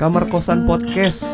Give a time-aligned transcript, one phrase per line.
[0.00, 1.28] Kamar Kosan Podcast.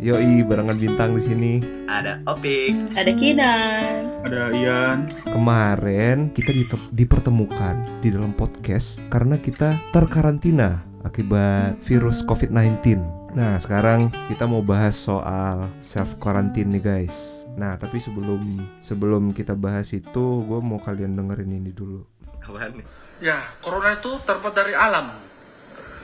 [0.00, 1.52] Yoi, barengan bintang di sini.
[1.84, 2.96] Ada Opik.
[2.96, 4.24] Ada Kinan.
[4.24, 4.98] Ada Ian.
[5.28, 6.56] Kemarin kita
[6.96, 13.04] dipertemukan di dalam podcast karena kita terkarantina akibat virus COVID-19.
[13.36, 17.44] Nah, sekarang kita mau bahas soal self quarantine nih, guys.
[17.52, 22.00] Nah, tapi sebelum sebelum kita bahas itu, gue mau kalian dengerin ini dulu.
[22.40, 22.86] Apaan nih?
[23.20, 25.12] Ya, corona itu terbuat dari alam.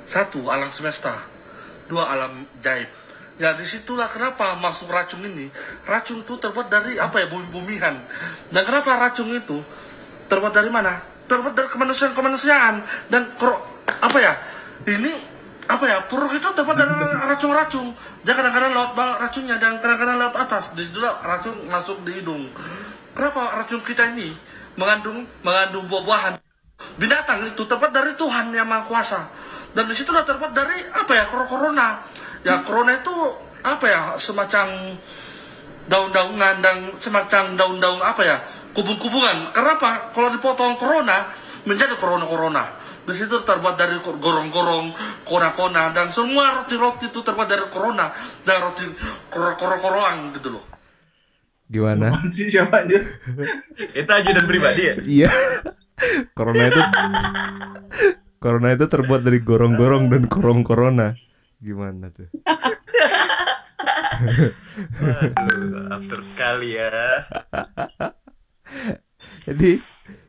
[0.05, 1.32] Satu, alam semesta.
[1.89, 2.89] Dua, alam gaib.
[3.41, 5.49] Ya, di situlah kenapa masuk racun ini.
[5.89, 7.95] Racun itu terbuat dari apa ya, bumi-bumian.
[8.53, 9.59] Dan kenapa racun itu
[10.29, 11.01] terbuat dari mana?
[11.27, 12.85] Terbuat dari kemanusiaan-kemanusiaan.
[13.09, 14.33] Dan kro- apa ya,
[14.87, 15.11] ini
[15.67, 16.93] apa ya, puruk itu terbuat dari
[17.33, 17.97] racun-racun.
[18.23, 20.77] Dan kadang-kadang lewat bawah racunnya dan kadang-kadang lewat atas.
[20.77, 22.47] Di situlah racun masuk di hidung.
[23.17, 24.31] Kenapa racun kita ini
[24.77, 26.53] mengandung mengandung buah-buahan?
[26.97, 29.21] binatang itu terbuat dari Tuhan yang Maha Kuasa
[29.73, 31.89] dan di situlah terbuat dari apa ya corona
[32.45, 33.15] ya corona itu
[33.63, 34.97] apa ya semacam
[35.87, 38.37] daun-daunan dan semacam daun-daun apa ya
[38.77, 41.31] kubung-kubungan karena apa kalau dipotong corona
[41.67, 44.95] menjadi corona-corona di situ terbuat dari gorong-gorong
[45.27, 48.15] kona-kona dan semua roti-roti itu terbuat dari corona
[48.47, 48.87] dan roti
[49.27, 50.65] koro-koro-koroang gitu loh
[51.73, 52.13] Gimana?
[52.29, 53.01] Sih siapa aja?
[54.05, 54.95] Itu ajudan pribadi ya?
[55.01, 55.31] Iya.
[56.37, 56.81] Corona itu
[58.43, 61.15] Corona itu terbuat dari gorong-gorong dan korong corona.
[61.63, 62.27] Gimana tuh?
[65.39, 66.91] Aduh, absurd sekali ya.
[69.47, 69.79] Jadi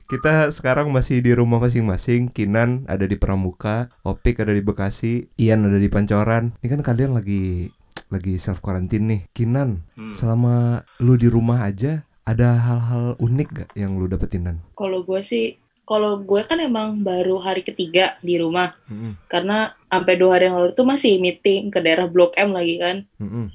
[0.05, 2.29] kita sekarang masih di rumah masing-masing.
[2.29, 6.53] Kinan ada di Pramuka, Opik ada di Bekasi, Ian ada di Pancoran.
[6.61, 7.73] Ini kan kalian lagi
[8.13, 9.21] lagi self quarantine nih.
[9.33, 10.13] Kinan, Hmm.
[10.13, 15.59] selama lu di rumah aja ada hal-hal unik gak yang lu dapetin Kalau gue sih,
[15.83, 18.71] kalau gue kan emang baru hari ketiga di rumah.
[18.87, 22.79] Mm-mm, Karena sampai dua hari yang lalu tuh masih meeting ke daerah Blok M lagi
[22.79, 23.03] kan.
[23.19, 23.51] mm-mm.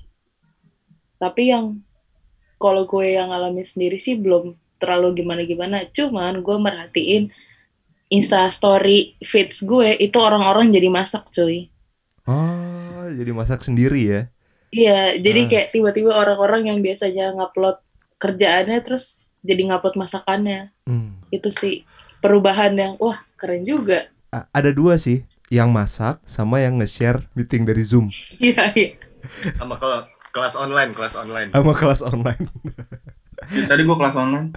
[1.19, 1.81] Tapi yang
[2.61, 5.89] kalau gue yang alami sendiri sih belum terlalu gimana-gimana.
[5.91, 7.33] Cuman gue merhatiin
[8.09, 11.69] Insta story feeds gue itu orang-orang jadi masak cuy.
[12.25, 14.21] Oh, jadi masak sendiri ya?
[14.69, 15.49] Iya, jadi Ah.
[15.49, 17.81] kayak tiba-tiba orang-orang yang biasanya ngupload
[18.17, 20.73] kerjaannya terus jadi ngupload masakannya.
[20.85, 21.21] Hmm.
[21.29, 21.85] Itu sih
[22.21, 24.11] perubahan yang wah keren juga.
[24.35, 28.13] A- ada dua sih, yang masak sama yang nge-share meeting dari Zoom
[28.43, 28.91] Iya, iya.
[29.57, 31.49] Sama kalau kelas online, kelas online.
[31.51, 32.45] sama kelas online.
[33.67, 34.49] Tadi gua kelas online.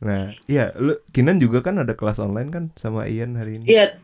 [0.00, 3.68] Nah, iya, lu Kinan juga kan ada kelas online kan sama Ian hari ini.
[3.68, 4.00] Iya,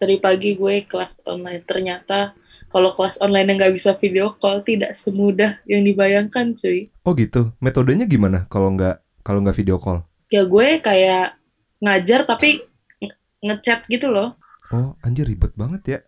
[0.00, 1.60] tadi pagi gue kelas online.
[1.68, 2.32] Ternyata
[2.72, 6.88] kalau kelas online yang nggak bisa video call tidak semudah yang dibayangkan, cuy.
[7.04, 7.52] Oh gitu.
[7.60, 10.08] Metodenya gimana kalau nggak kalau nggak video call?
[10.32, 11.36] Ya gue kayak
[11.78, 12.64] ngajar tapi
[12.98, 14.34] nge- ngechat gitu loh.
[14.68, 15.98] Oh, anjir ribet banget ya.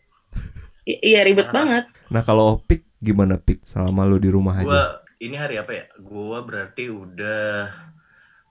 [0.83, 1.55] I- iya ribet Ah.
[1.55, 1.84] banget.
[2.09, 4.83] Nah, kalau Pik gimana Pik selama lu di rumah Gua aja?
[5.19, 5.84] ini hari apa ya?
[5.99, 7.69] Gua berarti udah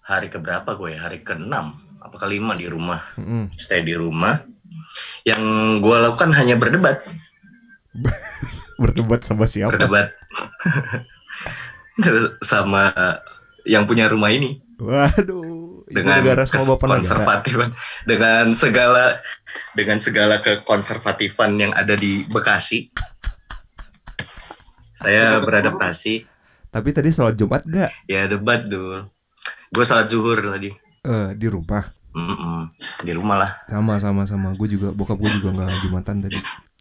[0.02, 1.02] hari keberapa gue ya?
[1.02, 1.52] Hari ke-6
[1.98, 3.02] apa kelima di rumah.
[3.16, 3.52] Mm-mm.
[3.54, 4.46] Stay di rumah.
[5.24, 5.42] Yang
[5.80, 7.02] gua lakukan hanya berdebat,
[8.78, 9.74] Berdebat sama siapa?
[9.74, 10.14] berdebat
[12.46, 12.94] sama
[13.66, 14.62] yang punya rumah ini.
[14.78, 15.57] Waduh,
[15.88, 16.96] dengan negara sama bapak negara.
[17.00, 17.70] konservatifan
[18.04, 19.04] dengan segala
[19.74, 22.92] dengan segala kekonservatifan yang ada di Bekasi
[24.94, 26.26] saya beradaptasi
[26.68, 27.90] Tapi tadi sholat Jumat gak?
[28.06, 29.08] ya debat dulu
[29.70, 31.88] gue salat zuhur tadi Eh, di rumah.
[32.12, 32.68] Mm-mm.
[33.00, 34.52] di rumah lah Sama sama sama.
[34.52, 36.36] Gue juga bokap gue juga nggak jumatan tadi.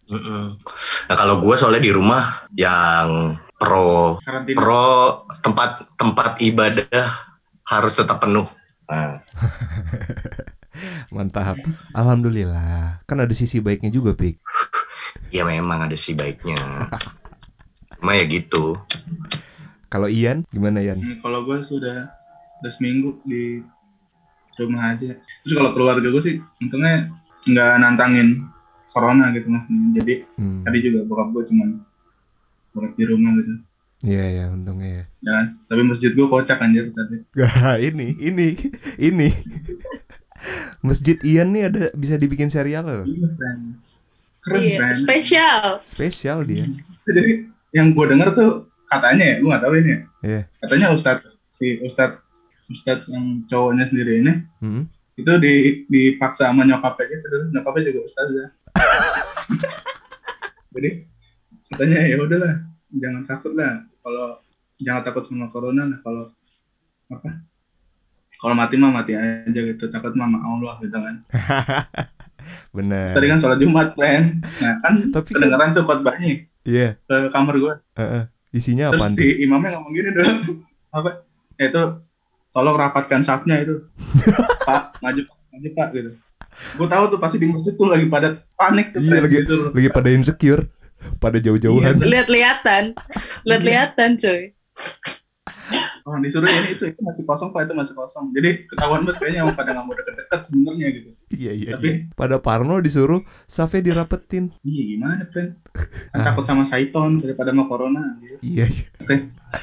[0.06, 0.58] Mm-mm.
[1.06, 4.58] nah kalau gue soalnya di rumah yang pro Karantina.
[4.58, 4.86] pro
[5.40, 7.06] tempat tempat ibadah
[7.62, 8.46] harus tetap penuh
[8.86, 9.18] nah,
[11.14, 11.56] Mantap.
[11.92, 13.00] Alhamdulillah.
[13.04, 14.36] Kan ada sisi baiknya juga, Pik.
[15.32, 16.54] ya memang ada sih baiknya
[17.96, 18.78] cuma ya gitu
[19.88, 21.00] Kalau Ian, gimana Ian?
[21.00, 22.10] Hmm, kalau gue sudah
[22.60, 23.64] udah seminggu di
[24.56, 25.16] rumah aja.
[25.42, 27.08] Terus kalau keluarga gue sih untungnya
[27.42, 28.44] nggak nantangin
[28.86, 29.64] corona gitu mas.
[29.68, 30.60] Jadi Hmm.
[30.62, 31.68] tadi juga bokap gue cuman
[32.74, 33.52] work di rumah gitu.
[34.00, 35.04] Iya ya, untungnya ya.
[35.20, 35.46] Ya, kan?
[35.66, 37.16] tapi masjid gue kocak anjir tadi.
[37.32, 38.48] Gak, ini, ini,
[38.98, 39.28] ini.
[40.80, 43.02] Masjid Ian nih ada bisa dibikin serial loh.
[43.02, 43.60] Iya, friend.
[44.38, 45.64] Keren, Iya, spesial.
[45.82, 46.68] Spesial dia.
[47.02, 48.50] Jadi yang gue denger tuh
[48.86, 50.00] katanya ya, gue nggak tahu ini ya.
[50.22, 50.40] Iya.
[50.60, 52.20] Katanya Ustadz si Ustadz
[52.68, 54.84] Ustadz yang cowoknya sendiri ini Hmm.
[55.16, 55.54] itu di
[55.88, 58.48] dipaksa sama nyokapnya gitu dulu nyokapnya juga ustazah
[60.76, 60.90] jadi
[61.72, 62.54] katanya ya udahlah
[62.88, 64.38] jangan takut lah kalau
[64.76, 66.24] jangan takut sama corona lah kalau
[67.08, 67.30] apa
[68.36, 71.16] kalau mati mah mati aja gitu takut mah sama Allah gitu kan
[72.72, 73.10] Bener.
[73.12, 76.98] tadi kan sholat Jumat plan nah kan Tapi kan- kedengeran tuh khotbahnya Iya.
[77.00, 77.74] ke kamar gue.
[77.94, 78.22] heeh.
[78.50, 79.38] Isinya Terus apaan si tuh?
[79.40, 80.36] imamnya ngomong gini dong.
[80.96, 81.22] Apa?
[81.54, 81.82] Ya itu
[82.50, 83.86] tolong rapatkan safnya itu.
[84.66, 86.10] Pak, maju Pak, maju Pak gitu.
[86.74, 88.98] Gue tahu tuh pasti di masjid tuh lagi pada panik tuh.
[88.98, 89.70] Iya, lagi- disuruh.
[89.70, 90.66] Lagi pada insecure,
[91.16, 91.96] pada jauh-jauhan.
[91.96, 92.06] Iya.
[92.06, 92.84] Lihat-lihatan,
[93.42, 94.42] lihat-lihatan cuy.
[96.06, 98.30] Oh, disuruh ini itu itu masih kosong Pak, itu masih kosong.
[98.30, 101.08] Jadi ketahuan banget kayaknya emang pada nggak mau deket-deket sebenarnya gitu.
[101.34, 101.70] Iya iya.
[101.74, 102.14] Tapi- iya.
[102.14, 104.54] Pada Parno disuruh safnya dirapetin.
[104.62, 105.58] Iya gimana, friend?
[106.14, 106.24] Kan Ah.
[106.30, 108.38] takut sama Saiton daripada sama corona gitu.
[108.42, 108.66] Iya.
[108.70, 108.86] iya.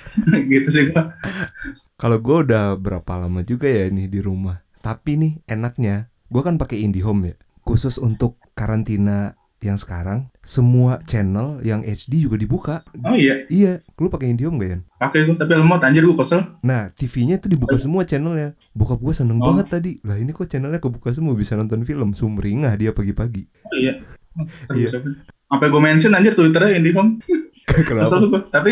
[0.51, 1.15] gitu sih gua.
[1.95, 4.59] Kalau gue udah berapa lama juga ya nih di rumah.
[4.83, 7.35] Tapi nih enaknya, gue kan pakai IndiHome ya.
[7.63, 12.75] Khusus untuk karantina yang sekarang, semua channel yang HD juga dibuka.
[12.99, 14.79] Oh iya, Iya, lu pakai IndiHome gak ya?
[14.99, 16.43] pakai gua tapi lemot anjir gua kesel.
[16.59, 18.55] Nah, TV-nya tuh dibuka semua channelnya.
[18.71, 19.49] Bokap gue seneng Oh.
[19.49, 19.91] banget tadi.
[20.01, 22.11] Lah ini kok channelnya kebuka semua bisa nonton film.
[22.11, 23.47] Sumringah dia pagi-pagi.
[23.63, 23.99] Oh iya.
[24.69, 24.99] Iya.
[25.45, 27.19] Sampai gue mention anjir Twitternya IndiHome.
[27.87, 28.03] Kenapa?
[28.05, 28.41] Kesel gue.
[28.47, 28.71] Tapi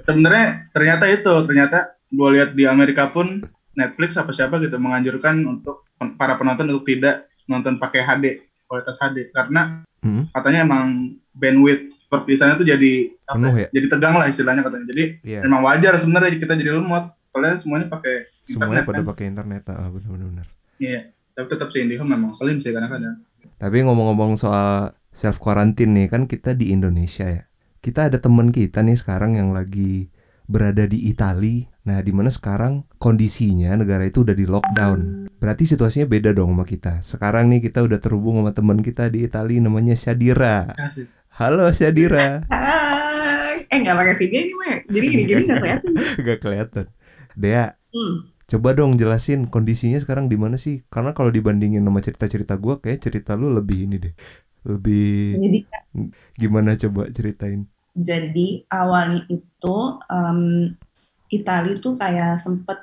[0.00, 1.78] sebenarnya ternyata itu, ternyata
[2.08, 3.42] gue lihat di Amerika pun
[3.74, 5.82] Netflix apa siapa gitu menganjurkan untuk
[6.14, 8.24] para penonton untuk tidak nonton pakai HD,
[8.64, 10.86] kualitas HD karena Hmm, katanya emang
[11.32, 12.92] bandwidth perpisahannya tuh jadi
[13.24, 13.68] apa penuh ya?
[13.72, 14.86] jadi tegang lah istilahnya katanya.
[14.86, 15.40] Jadi Iya.
[15.42, 17.08] emang wajar sebenarnya kita jadi lemot.
[17.26, 19.08] Soalnya semuanya pakai Semuanya internet pada kan.
[19.08, 19.62] pakai internet.
[19.66, 20.46] Ah, benar-benar.
[20.76, 21.08] Iya.
[21.32, 23.16] Tapi tetap sih IndiHome memang selim sih kadang-kadang.
[23.56, 27.48] Tapi ngomong-ngomong soal self quarantine nih kan kita di Indonesia ya.
[27.80, 30.12] Kita ada teman kita nih sekarang yang lagi
[30.44, 31.64] berada di Itali.
[31.84, 35.28] Nah, di mana sekarang kondisinya negara itu udah di lockdown.
[35.36, 37.04] Berarti situasinya beda dong sama kita.
[37.04, 40.72] Sekarang nih kita udah terhubung sama teman kita di Itali namanya Syadira.
[40.72, 41.04] Kasih.
[41.36, 42.48] Halo Syadira.
[42.48, 43.68] Hai.
[43.68, 44.76] Eh nggak pakai video ini mah.
[44.88, 45.92] Jadi gini-gini nggak kelihatan.
[46.24, 46.84] Gak kelihatan.
[47.34, 48.32] Dea, Hmm.
[48.46, 50.82] coba dong jelasin kondisinya sekarang di mana sih?
[50.88, 54.14] Karena kalau dibandingin sama cerita-cerita gua kayak cerita lu lebih ini deh.
[54.64, 55.58] Lebih Jadi
[56.34, 57.68] gimana coba ceritain?
[57.94, 59.76] jadi awalnya itu
[60.10, 60.40] em
[61.34, 62.78] Itali tuh kayak sempet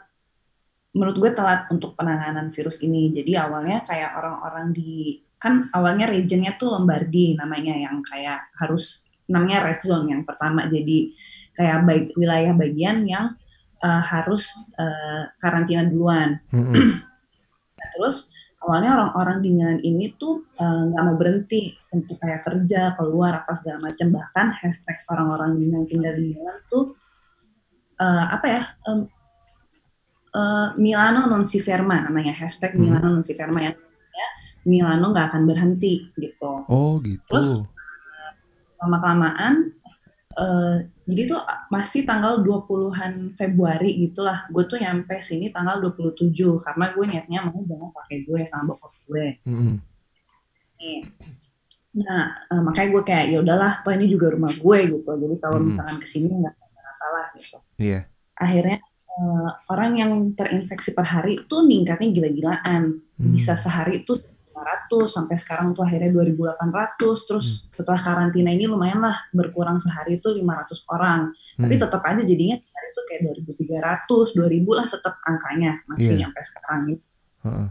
[0.92, 3.12] menurut gue telat untuk penanganan virus ini.
[3.16, 9.02] Jadi awalnya kayak orang-orang di kan awalnya regionnya tuh Lombardi namanya yang kayak harus
[9.32, 10.68] namanya red zone yang pertama.
[10.68, 11.16] Jadi
[11.56, 13.40] kayak baik wilayah bagian yang
[13.80, 16.44] eh, harus eh, karantina duluan.
[16.52, 17.08] Mm-mm.
[17.82, 18.30] Nah, terus
[18.62, 23.56] awalnya orang-orang di Milan ini tuh eh, nggak mau berhenti untuk kayak kerja keluar apa
[23.58, 26.94] segala macam bahkan hashtag orang-orang yang tinggal di Milan tuh
[28.02, 29.00] eh, apa ya em,
[30.32, 32.82] eh, Milano non si ferma namanya hashtag Hmm.
[32.84, 34.28] Milano non si ferma yang artinya
[34.64, 37.22] Milano nggak akan berhenti gitu Oh gitu.
[37.30, 37.52] Terus?
[38.78, 39.54] lama kelamaan
[40.34, 40.76] eh,
[41.06, 47.06] jadi tuh masih tanggal 20-an Februari gitulah gue tuh nyampe sini tanggal 27 karena gue
[47.06, 49.26] niatnya mau banget pakai gue sama bokap gue.
[50.82, 51.06] Nih.
[51.94, 55.58] nah eh, makanya gue kayak ya udahlah toh ini juga rumah gue gitu jadi kalau
[55.60, 55.68] Hmm.
[55.70, 56.56] misalkan ke sini nggak
[57.42, 58.06] gitu Iya.
[58.34, 58.78] akhirnya
[59.12, 63.34] eh, orang yang terinfeksi per hari tuh ningkatnya gila-gilaan Hmm.
[63.34, 69.18] bisa sehari itu 500 sampai sekarang tuh akhirnya 2800 terus setelah karantina ini lumayan lah
[69.32, 71.84] berkurang sehari itu 500 orang tapi Hmm.
[71.84, 76.26] tetap aja jadinya sehari itu kayak 2300 2000 lah tetap angkanya masih Iya.
[76.26, 77.04] sampai sekarang gitu.
[77.42, 77.68] Heeh.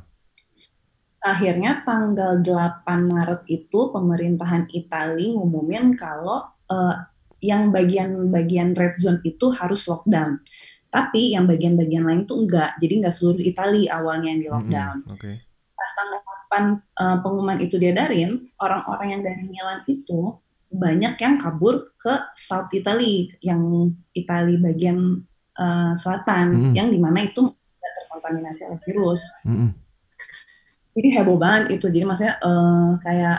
[1.21, 6.95] akhirnya tanggal 8 Maret itu pemerintahan Itali ngumumin kalau eh,
[7.41, 10.41] yang bagian-bagian red zone itu harus lockdown
[10.91, 15.15] tapi yang bagian-bagian lain tuh enggak jadi enggak seluruh Itali awalnya yang di lockdown Mm-mm.
[15.17, 15.31] Oke.
[15.77, 16.21] pas tanggal
[16.51, 20.35] 8 eh, pengumuman itu diadarin, orang-orang yang dari Milan itu
[20.67, 25.23] banyak yang kabur ke South Italy, yang Italia bagian
[25.55, 26.75] eh, selatan, Hmm.
[26.75, 29.23] yang di mana itu tidak terkontaminasi oleh virus.
[29.47, 29.71] Mm-mm.
[30.91, 33.39] Jadi heboh banget itu, jadi maksudnya eh, kayak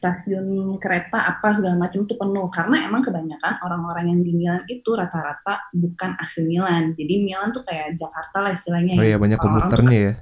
[0.00, 4.96] stasiun kereta apa segala macam itu penuh karena emang kebanyakan orang-orang yang di Milan itu
[4.96, 6.96] rata-rata bukan asli Milan.
[6.96, 8.96] Jadi Milan tuh kayak Jakarta lah istilahnya.
[8.96, 9.08] Oh ya.
[9.12, 10.12] iya banyak Orang-orang tuh komuternya ya.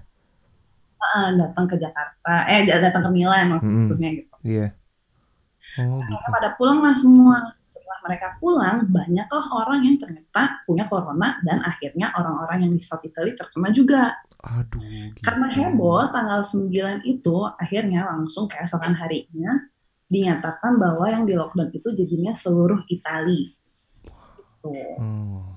[0.99, 4.35] eh, datang ke Jakarta, eh datang ke Milan maksudnya gitu.
[4.42, 4.66] Iya.
[5.78, 6.11] Oh gitu.
[6.11, 7.38] Mereka pada pulang lah semua.
[7.88, 13.00] Setelah mereka pulang, banyaklah orang yang ternyata punya corona dan akhirnya orang-orang yang di South
[13.00, 14.12] Italy terkena juga.
[14.45, 15.09] Aduh.
[15.16, 15.25] Gitu.
[15.25, 16.68] Karena heboh, tanggal 9
[17.09, 19.73] itu akhirnya langsung keesokan harinya
[20.12, 23.57] dinyatakan bahwa yang di lockdown itu jadinya seluruh Itali.
[24.04, 24.68] Gitu.
[25.00, 25.49] Oh.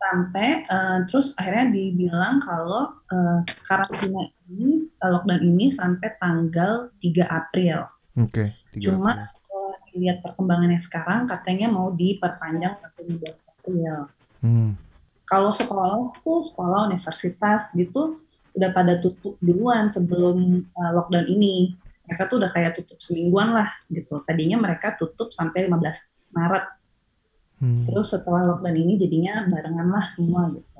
[0.00, 7.20] Sampai eh, terus akhirnya dibilang kalau eh, karantina ini, eh, lockdown ini sampai tanggal 3
[7.28, 7.84] April.
[8.16, 8.56] Oke.
[8.72, 9.44] tiga Cuma April.
[9.96, 13.96] Dilihat perkembangannya sekarang katanya mau diperpanjang sampai 15 April.
[14.44, 14.70] Hmm.
[15.24, 18.20] Kalau sekolah tuh sekolah universitas gitu
[18.52, 21.72] udah pada tutup duluan sebelum uh, lockdown ini.
[22.06, 24.22] Mereka tuh udah kayak tutup semingguan lah gitu.
[24.22, 26.76] Tadinya mereka tutup sampai 15 Maret
[27.56, 27.88] Hmm.
[27.88, 30.75] Terus setelah lockdown ini jadinya barengan lah semua gitu.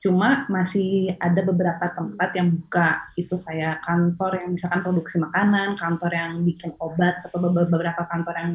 [0.00, 6.10] Cuma masih ada beberapa tempat yang buka itu kayak kantor yang misalkan produksi makanan, kantor
[6.16, 8.52] yang bikin obat atau be- beberapa kantor yang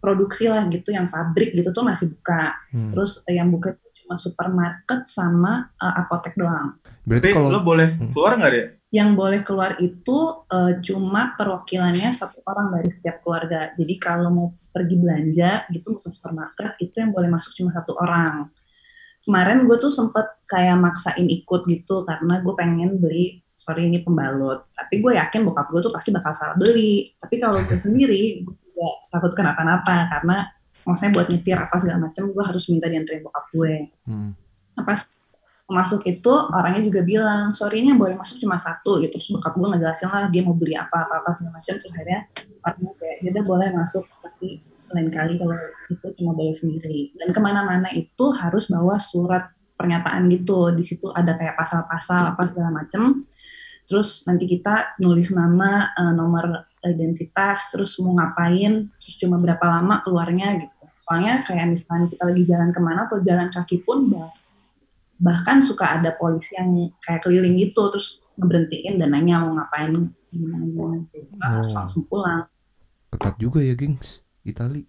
[0.00, 2.56] produksi lah gitu, yang pabrik gitu tuh masih buka.
[2.72, 2.88] Hmm.
[2.88, 6.80] Terus yang buka itu cuma supermarket sama eh, apotek doang.
[7.04, 8.16] Berarti kalau lo boleh Hmm.
[8.16, 8.66] keluar nggak deh?
[8.96, 13.76] Yang boleh keluar itu eh, cuma perwakilannya satu orang dari setiap keluarga.
[13.76, 18.48] Jadi kalau mau pergi belanja gitu ke supermarket itu yang boleh masuk cuma satu orang.
[19.26, 24.70] Kemarin gue tuh sempet kayak maksain ikut gitu karena gue pengen beli sorry ini pembalut.
[24.70, 27.10] Tapi gue yakin bokap gue tuh pasti bakal salah beli.
[27.18, 30.46] Tapi kalau gue sendiri gue juga takut kenapa-napa karena
[30.86, 34.30] maksudnya buat nyetir apa segala macam gue harus minta dianterin bokap gue Hmm.
[34.84, 35.02] pas
[35.66, 39.56] masuk itu orangnya juga bilang sorry ini yang boleh masuk cuma satu gitu terus bokap
[39.58, 42.20] gue ngejelasin lah dia mau beli apa apa apa segala macam terus akhirnya
[42.62, 44.62] orangnya kayak dia boleh masuk tapi
[44.96, 45.56] lain kali kalau
[45.92, 47.12] itu cuma boleh sendiri.
[47.14, 50.72] Dan ke mana-mana itu harus bawa surat pernyataan gitu.
[50.72, 53.28] Di situ ada kayak pasal-pasal apa segala macam
[53.86, 60.02] terus nanti kita nulis nama eh, nomor identitas terus mau ngapain terus cuma berapa lama
[60.02, 60.84] keluarnya gitu.
[61.06, 64.34] Soalnya kayak misalnya kita lagi jalan ke mana atau jalan kaki pun bah-
[65.16, 70.64] bahkan suka ada polisi yang kayak keliling gitu terus ngeberhentiin dan nanya mau ngapain gimana
[70.66, 70.98] gimana.
[71.40, 71.70] Oh.
[71.72, 72.44] langsung pulang.
[73.14, 74.25] Ketat juga ya, gengs.
[74.46, 74.82] Itali.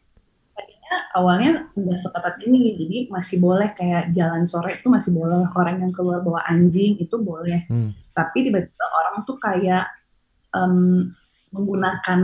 [1.18, 5.92] awalnya nggak seketat ini jadi masih boleh kayak jalan sore itu masih boleh orang yang
[5.92, 7.92] keluar bawa anjing itu boleh Hmm.
[8.16, 9.90] tapi tiba-tiba orang tuh kayak
[10.56, 11.12] em,
[11.52, 12.22] menggunakan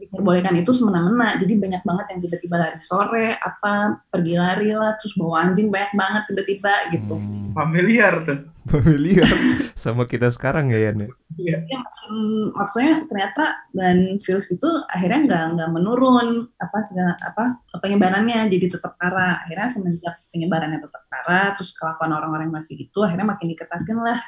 [0.00, 5.12] diperbolehkan itu semena-mena jadi banyak banget yang tiba-tiba lari sore apa pergi lari lah terus
[5.14, 7.52] bawa anjing banyak banget tiba-tiba gitu Hmm.
[7.52, 8.46] Familiar tuh.
[8.70, 9.26] Familiar
[9.74, 11.02] sama kita sekarang ya, Yan.
[11.02, 11.08] ya?
[11.34, 11.58] Iya.
[11.66, 12.14] ya makin
[12.54, 18.94] maksudnya ternyata dan virus itu akhirnya nggak nggak menurun apa segala apa penyebarannya jadi tetap
[19.00, 24.20] parah akhirnya semenjak penyebarannya tetap parah terus kelakuan orang-orang masih gitu akhirnya makin diketatin lah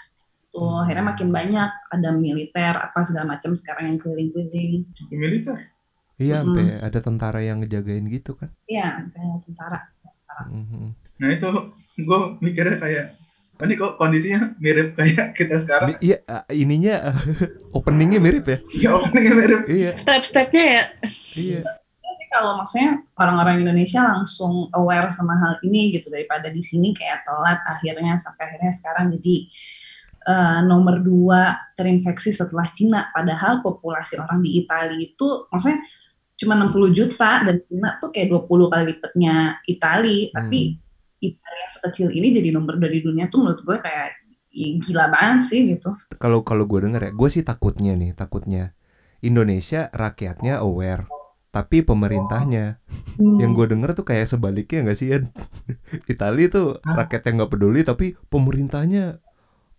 [0.52, 5.58] tuh akhirnya makin banyak ada militer apa segala macam sekarang yang keliling-keliling Di militer.
[6.20, 6.54] Iya, Mm-mm.
[6.54, 8.52] sampai ada tentara yang ngejagain gitu kan.
[8.68, 10.86] ya kayak tentara sekarang Mhm.
[11.18, 11.48] Nah itu
[11.98, 13.06] gue mikirnya kayak,
[13.56, 15.96] oh, ini kok kondisinya mirip kayak kita sekarang.
[15.98, 16.20] Iya,
[16.52, 17.16] ininya
[17.76, 18.58] openingnya mirip ya.
[18.76, 19.60] Ya openingnya mirip.
[19.66, 20.84] Iya, Step-stepnya ya.
[21.32, 21.60] iya.
[22.02, 26.92] Ya sih kalau maksudnya orang-orang Indonesia langsung aware sama hal ini gitu daripada di sini
[26.92, 29.48] kayak telat akhirnya sampai akhirnya sekarang jadi
[30.26, 33.10] eh, nomor dua terinfeksi setelah Cina.
[33.10, 35.82] Padahal populasi orang di Italia itu maksudnya
[36.32, 40.74] cuma 60 juta dan Cina tuh kayak 20 kali lipatnya Italia tapi
[41.22, 45.60] Italia sekecil ini jadi nomor dua di dunia tuh menurut gue kayak gila banget sih
[45.70, 45.94] gitu.
[46.20, 48.76] Kalau kalau gue denger ya, gue sih takutnya nih, takutnya
[49.24, 51.08] Indonesia rakyatnya aware,
[51.54, 52.82] tapi pemerintahnya.
[53.12, 53.36] Hmm.
[53.36, 55.28] yang gue denger tuh kayak sebaliknya nggak sih Yan?
[56.12, 59.20] Italia tuh rakyatnya nggak peduli, tapi pemerintahnya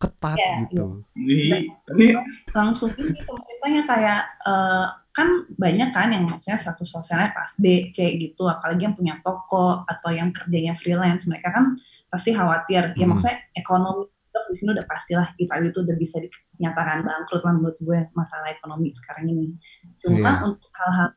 [0.03, 0.85] ketat Iya, gitu.
[1.15, 2.03] Ih, tapi
[2.51, 8.17] langsung ini pemerintahnya kayak eh, kan banyak kan yang maksudnya status sosialnya pas B, C
[8.17, 11.77] gitu, apalagi yang punya toko atau yang kerjanya freelance, mereka kan
[12.11, 12.97] pasti khawatir.
[12.97, 13.15] Ya Hmm.
[13.15, 14.09] maksudnya ekonomi
[14.49, 18.89] di sini udah pastilah Italia itu udah bisa dinyatakan bangkrut lah menurut gue masalah ekonomi
[18.93, 19.53] sekarang ini.
[20.01, 20.45] Cuma Iya.
[20.49, 21.09] untuk hal-hal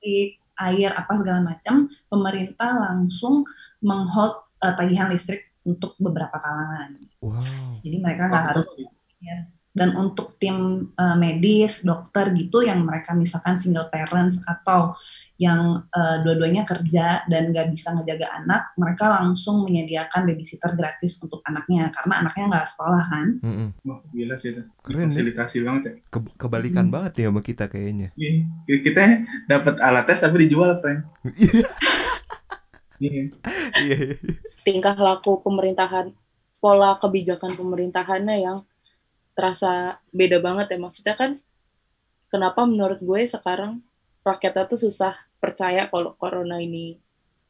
[0.00, 1.74] listrik, air apa segala macam,
[2.08, 3.44] pemerintah langsung
[3.84, 7.00] menghold eh, tagihan listrik untuk beberapa kalangan.
[7.20, 7.80] Wow.
[7.80, 8.66] Jadi mereka nggak harus
[9.74, 14.94] dan untuk tim uh, medis, dokter gitu yang mereka misalkan single parents atau
[15.34, 21.42] yang uh, dua-duanya kerja dan nggak bisa ngejaga anak, mereka langsung menyediakan babysitter gratis untuk
[21.42, 23.26] anaknya karena anaknya nggak sekolah kan.
[23.42, 23.68] Mm-mm.
[23.82, 24.62] wah gila sih itu.
[24.86, 25.18] Keren nih.
[25.18, 25.94] Fasilitasi banget ya.
[26.06, 26.94] Ke- kebalikan Hmm.
[26.94, 28.08] banget nih sama kita kayaknya.
[28.14, 28.32] Iya.
[28.78, 29.02] Kita
[29.50, 30.98] dapat alat tes tapi dijual apa ya?
[31.34, 31.66] Iya.
[34.62, 36.14] Tingkah laku pemerintahan,
[36.62, 38.58] pola kebijakan pemerintahannya yang
[39.34, 40.78] terasa beda banget ya.
[40.78, 41.30] Maksudnya kan,
[42.30, 43.82] kenapa menurut gue sekarang
[44.22, 46.96] rakyatnya tuh susah percaya kalau corona ini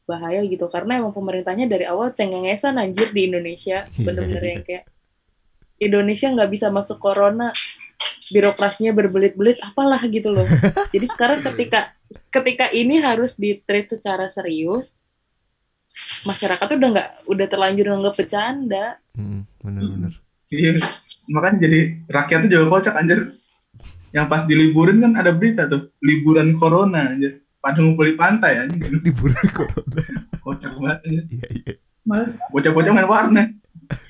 [0.05, 0.67] bahaya gitu.
[0.67, 3.85] Karena emang pemerintahnya dari awal cengengesan anjir di Indonesia.
[3.95, 4.85] Bener-bener yang kayak,
[5.75, 7.51] Indonesia nggak bisa masuk corona,
[8.31, 10.47] birokrasinya berbelit-belit, apalah gitu loh.
[10.89, 11.91] Jadi sekarang ketika
[12.31, 14.95] ketika ini harus di-treat secara serius,
[16.23, 18.85] masyarakat tuh udah nggak udah terlanjur nganggap bercanda.
[19.15, 20.13] Mm, Bener-bener.
[20.49, 20.71] Iya.
[21.25, 23.19] Makanya jadi rakyatnya juga kocak anjir.
[24.15, 27.43] Yang pas diliburin kan ada berita tuh, liburan corona anjir.
[27.59, 28.93] Pada ngumpul di pantai anjir.
[29.05, 30.01] Liburan corona.
[30.39, 31.23] Kocak banget anjir.
[31.33, 31.73] Iya, iya.
[32.53, 33.49] Bocah-bocah main warnet.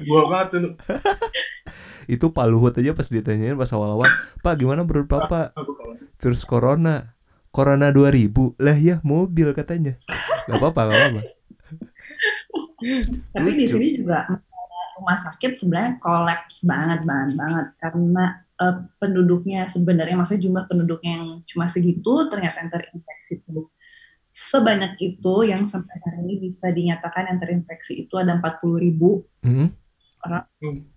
[0.03, 0.69] Gua banget dulu.
[2.13, 4.05] Itu Pak Luhut aja pas ditanyain pas awal-awal,
[4.45, 5.97] Pak gimana menurut Bapak kawan.
[6.21, 7.17] virus corona?
[7.49, 9.95] Corona 2000 lah ya mobil katanya.
[10.45, 11.21] Gak apa-apa, gak apa-apa.
[13.31, 14.25] Tapi di sini juga
[14.95, 17.67] rumah sakit sebenarnya kolaps banget banget banget.
[17.77, 23.67] Karena eh, penduduknya sebenarnya maksudnya jumlah penduduknya yang cuma segitu ternyata yang terinfeksi itu.
[24.35, 29.23] Sebanyak itu yang sampai hari ini bisa dinyatakan yang terinfeksi itu ada 40 ribu.
[29.41, 29.71] Hmm,
[30.25, 30.41] Oh,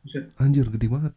[0.01, 0.33] buset.
[0.41, 1.13] anjir gede banget.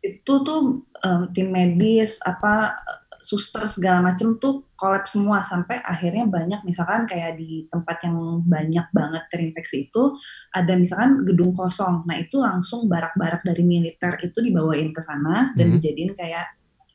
[0.00, 0.60] itu tuh
[1.00, 2.76] em, tim medis apa
[3.20, 8.86] suster segala macem tuh kolaps semua sampai akhirnya banyak misalkan kayak di tempat yang banyak
[8.90, 10.16] banget terinfeksi itu
[10.50, 15.70] ada misalkan gedung kosong nah itu langsung barak-barak dari militer itu dibawain ke sana dan
[15.70, 15.74] Hmm.
[15.76, 16.48] dijadiin kayak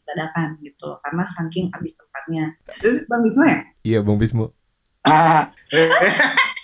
[0.06, 4.46] dadakan gitu karena saking habis tempatnya terus bang Bisma ya Iya Bang Bismo.
[5.02, 5.54] Ah,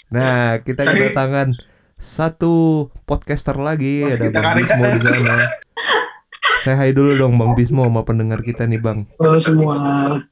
[0.10, 1.53] Nah, kita kedatangan
[1.96, 2.53] satu
[3.06, 4.62] podcaster lagi ada Bang kali.
[4.62, 5.46] Bismo di sana.
[6.62, 9.01] Saya hai dulu dong Bang Bismo sama pendengar kita nih Bang.
[9.18, 9.77] Halo semua.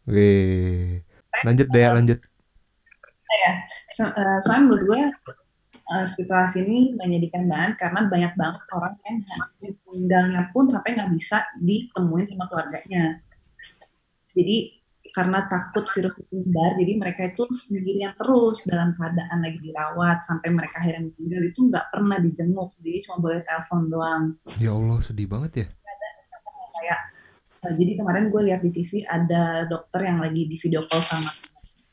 [0.05, 1.01] Wih.
[1.41, 2.19] Lanjut deh, lanjut.
[3.97, 5.01] So- eh, soalnya menurut gue
[5.89, 9.17] eh, situasi ini menyedihkan banget karena banyak banget orang yang
[9.89, 13.25] meninggalnya pun sampai nggak bisa ditemuin sama keluarganya.
[14.37, 14.77] Jadi
[15.09, 20.53] karena takut virus itu menyebar, jadi mereka itu sendirian terus dalam keadaan lagi dirawat sampai
[20.53, 24.23] mereka akhirnya meninggal itu nggak pernah dijenguk, jadi cuma boleh telepon doang.
[24.61, 25.67] Ya Allah, sedih banget ya.
[26.79, 26.99] Kayak
[27.59, 31.27] eh, jadi kemarin gue lihat di TV ada dokter yang lagi di video call sama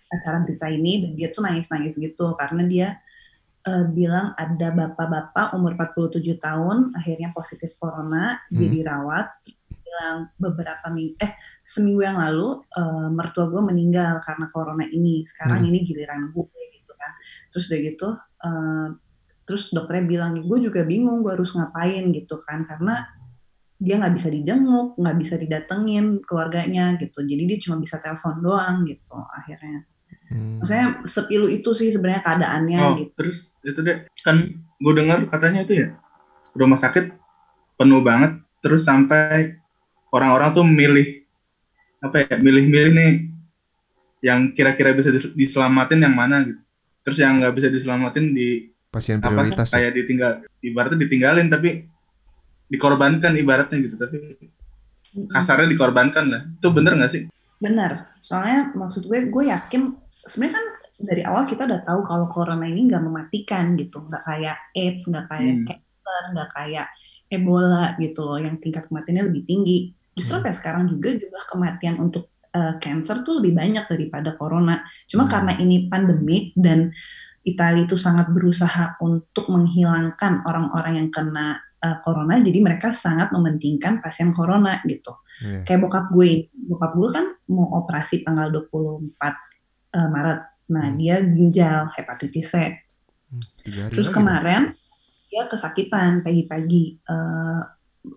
[0.07, 2.89] acara berita ini dan dia tuh nangis-nangis gitu karena dia
[3.63, 8.75] eh, bilang ada bapak-bapak umur 47 tahun akhirnya positif corona dia Hmm.
[8.79, 11.35] dirawat terus dia bilang beberapa minggu eh
[11.67, 15.69] seminggu yang lalu eh, mertua gue meninggal karena corona ini sekarang Hmm.
[15.69, 16.47] ini giliran gue
[16.79, 17.11] gitu kan
[17.51, 18.09] terus udah gitu
[18.47, 18.89] eh,
[19.43, 23.11] terus dokternya bilang gue juga bingung gue harus ngapain gitu kan karena
[23.77, 28.85] dia nggak bisa dijenguk nggak bisa didatengin keluarganya gitu jadi dia cuma bisa telepon doang
[28.89, 29.85] gitu akhirnya
[30.27, 30.59] Hmm.
[30.59, 35.63] maksudnya sepilu itu sih sebenarnya keadaannya oh, gitu terus itu deh kan gue dengar katanya
[35.63, 35.89] itu ya
[36.59, 37.15] rumah sakit
[37.79, 39.55] penuh banget terus sampai
[40.11, 41.23] orang-orang tuh milih
[42.03, 43.13] apa ya milih-milih nih
[44.27, 46.59] yang kira-kira bisa dis- diselamatin yang mana gitu
[47.07, 49.71] terus yang nggak bisa diselamatin di Pasien apa prioritas.
[49.71, 49.79] ya?
[49.79, 51.87] kayak ditinggal ibaratnya ditinggalin tapi
[52.67, 54.17] dikorbankan ibaratnya gitu tapi
[55.33, 57.23] kasarnya dikorbankan lah itu bener nggak sih
[57.57, 59.97] benar soalnya maksud gue gue yakin
[60.29, 64.57] sebenarnya kan dari awal kita udah tahu kalau corona ini nggak mematikan gitu nggak kayak
[64.77, 65.67] AIDS nggak kayak Hmm.
[65.67, 66.87] cancer nggak kayak
[67.27, 69.79] Ebola gitu loh yang tingkat kematiannya lebih tinggi
[70.15, 70.45] justru Hmm.
[70.45, 75.33] sampai sekarang juga jumlah kematian untuk eh, cancer tuh lebih banyak daripada corona cuma Hmm.
[75.33, 76.93] karena ini pandemik dan
[77.45, 84.03] Italia itu sangat berusaha untuk menghilangkan orang-orang yang kena eh, corona jadi mereka sangat mementingkan
[84.03, 85.15] pasien corona gitu.
[85.37, 85.69] Iya.
[85.69, 89.37] kayak bokap gue bokap gue kan mau operasi tanggal 24
[89.95, 90.41] eh, Maret.
[90.67, 90.99] Nah Hmm.
[90.99, 92.55] dia ginjal hepatitis C.
[93.27, 94.75] Hmm, terus kemarin
[95.31, 97.63] dia kesakitan pagi-pagi eh,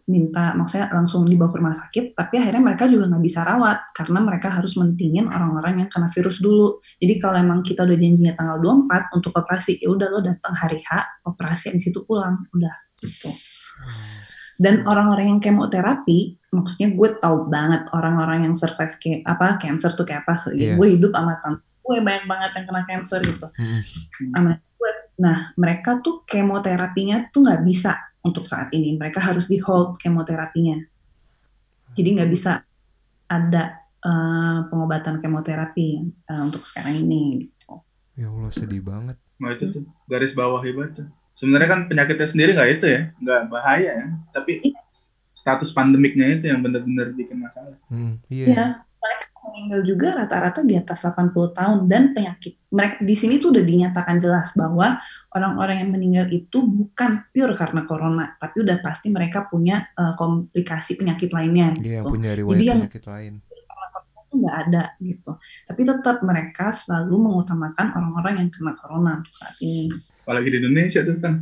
[0.06, 4.20] minta maksudnya langsung dibawa ke rumah sakit tapi akhirnya mereka juga nggak bisa rawat karena
[4.22, 6.78] mereka harus mentingin orang-orang yang kena virus dulu.
[7.02, 10.80] Jadi kalau emang kita udah janjinya tanggal 24 untuk operasi ya udah lo datang hari
[10.86, 10.90] H
[11.26, 12.46] operasi habis itu pulang.
[12.54, 13.32] Udah gitu
[14.60, 20.04] dan orang-orang yang kemoterapi maksudnya gue tahu banget orang-orang yang survive ke apa cancer tuh
[20.04, 20.76] kayak apa Iya.
[20.76, 23.82] gue hidup sama tante gue banyak banget yang kena cancer gitu Hmm.
[24.76, 29.96] gue nah mereka tuh kemoterapinya tuh nggak bisa untuk saat ini mereka harus di hold
[29.98, 30.76] kemoterapinya
[31.96, 32.64] jadi nggak bisa
[33.26, 33.64] ada
[34.00, 35.88] eh, pengobatan kemoterapi
[36.26, 37.80] eh, untuk sekarang ini gitu
[38.16, 39.16] Ya Allah, sedih banget.
[39.40, 41.08] Nah itu tuh garis bawah hebat tuh.
[41.40, 44.06] Sebenarnya kan penyakitnya sendiri nggak itu ya, nggak bahaya ya.
[44.30, 44.76] Tapi
[45.32, 47.80] status pandemiknya itu yang benar-benar bikin masalah.
[47.88, 48.46] Hmm, iya.
[48.46, 48.66] ya
[49.00, 53.64] mereka meninggal juga rata-rata di atas 80 tahun dan penyakit mereka di sini tuh udah
[53.64, 55.00] dinyatakan jelas bahwa
[55.32, 61.00] orang-orang yang meninggal itu bukan pure karena corona tapi udah pasti mereka punya eh, komplikasi
[61.00, 63.34] penyakit lainnya Iya, gitu punya Jadi riwayat yang- penyakit lain.
[64.30, 65.32] itu nggak ada gitu
[65.66, 69.90] tapi tetap mereka selalu mengutamakan orang-orang yang kena corona saat ini
[70.30, 71.42] Apalagi di Indonesia tuh kan.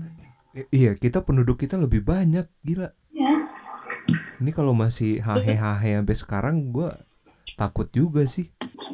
[0.56, 2.96] I- iya, kita penduduk kita lebih banyak, gila.
[3.12, 3.36] ya
[4.40, 6.96] Ini kalau masih hahe-hahe sampai sekarang gua
[7.60, 8.48] takut juga sih.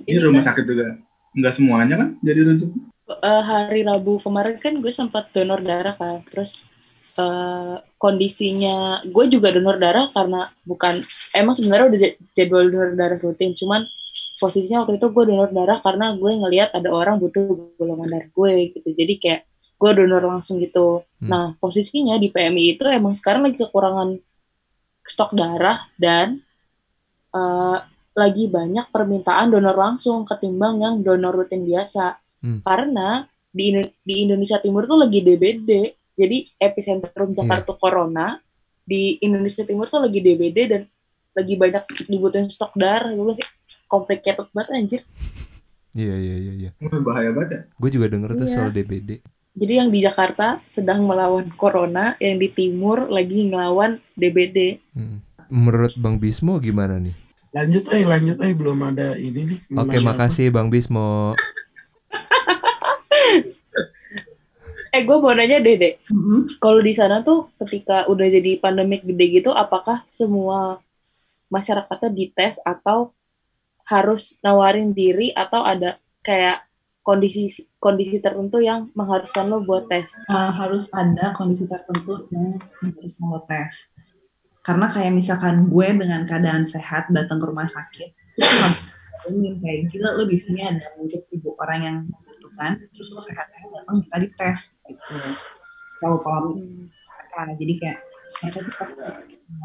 [0.10, 0.98] Ini rumah kan, sakit juga
[1.38, 2.70] nggak semuanya kan jadi rujuk.
[3.10, 6.62] eh, hari Rabu kemarin kan gue sempat donor darah kan terus
[7.18, 11.02] eh, kondisinya gue juga donor darah karena bukan
[11.36, 12.00] emang sebenarnya udah
[12.38, 13.82] jadwal donor darah rutin cuman
[14.42, 17.44] posisinya waktu itu gue donor darah karena gue ngelihat ada orang butuh
[17.78, 19.42] golongan darah gue gitu jadi kayak
[19.84, 21.28] gue donor langsung gitu Hmm.
[21.28, 24.16] nah posisinya di PMI itu emang sekarang lagi kekurangan
[25.04, 26.40] stok darah dan
[27.30, 27.78] eh,
[28.14, 32.60] lagi banyak permintaan donor langsung ketimbang yang donor rutin biasa Hmm.
[32.60, 35.70] karena di Indo- di Indonesia Timur tuh lagi DBD.
[36.14, 37.38] Jadi epicentrum Iya.
[37.40, 38.38] Jakarta Corona
[38.82, 40.82] di Indonesia Timur tuh lagi DBD dan
[41.32, 43.10] lagi banyak dibutuhin stok darah.
[43.10, 43.54] Gue bilang kayak
[43.88, 45.02] complicated banget anjir.
[45.92, 46.70] Iya iya iya iya.
[47.00, 47.62] Bahaya banget ya.
[47.76, 48.54] Gue juga denger tuh Iya.
[48.54, 49.10] soal DBD.
[49.54, 54.82] Jadi yang di Jakarta sedang melawan Corona, yang di Timur lagi ngelawan DBD.
[54.98, 55.22] Hmm.
[55.54, 57.14] Menurut Bang Bismo gimana nih?
[57.54, 59.60] Lanjut eh, lanjut eh belum ada ini nih.
[59.78, 61.38] Oke, Masih makasih Bang Bismo.
[64.94, 66.06] Eh, gue mau nanya deh, Dek.
[66.06, 66.62] Mm-mm.
[66.62, 70.86] Kalau di sana tuh ketika udah jadi pandemik gede gitu, apakah semua
[71.50, 73.10] masyarakatnya dites atau
[73.90, 76.62] harus nawarin diri atau ada kayak
[77.04, 80.16] kondisi kondisi tertentu yang mengharuskan lo buat tes?
[80.32, 83.92] Uh, harus ada kondisi tertentu yang harus mau tes.
[84.64, 90.24] Karena kayak misalkan gue dengan keadaan sehat datang ke rumah sakit, bayangin kayak gila lo
[90.24, 95.16] di sini ada mungkin seribu orang yang membutuhkan, terus lo sehat-sehat datang kita dites gitu.
[96.00, 96.88] Kalau pola Hmm.
[96.88, 98.00] mereka, jadi kayak
[98.44, 99.02] mereka tuh pasti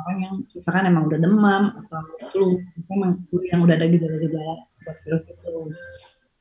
[0.02, 2.48] orang yang misalkan emang udah demam atau flu,
[2.90, 5.54] emang yang udah ada gejala-gejala buat virus itu.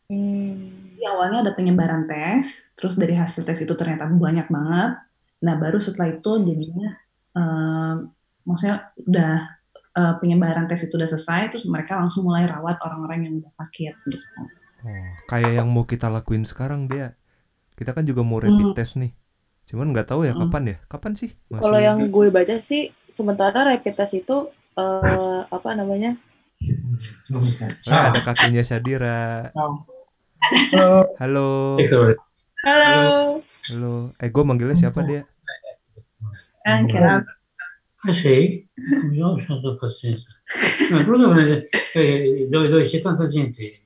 [0.07, 0.95] Hmm.
[0.95, 4.91] Jadi awalnya ada penyebaran tes, terus dari hasil tes itu ternyata banyak banget.
[5.43, 6.89] Nah baru setelah itu jadinya,
[7.37, 7.93] eh,
[8.47, 9.33] maksudnya udah
[9.97, 13.93] eh, penyebaran tes itu udah selesai, terus mereka langsung mulai rawat orang-orang yang udah sakit.
[14.07, 14.25] Gitu.
[14.85, 17.17] Oh, kayak yang mau kita lakuin sekarang dia.
[17.75, 18.77] Kita kan juga mau rapid Hmm.
[18.77, 19.11] test nih.
[19.67, 20.47] Cuman nggak tahu ya Hmm.
[20.47, 20.77] kapan ya?
[20.87, 21.29] Kapan sih?
[21.49, 26.13] Kalau yang gue baca sih, sementara rapid test itu eh, apa namanya?
[27.89, 29.49] Ah, ada kakinya Syadira.
[29.49, 29.96] Eh,
[30.47, 31.11] Halo.
[31.19, 31.47] Halo.
[32.63, 33.95] Halo.
[34.15, 35.27] Eh, gue manggilnya siapa dia?
[36.87, 37.23] Kira
[38.15, 38.63] sì?
[39.11, 40.31] Io sono stato pazienza.
[40.91, 43.83] Ma il problema è che dove, dove c'è tanta gente.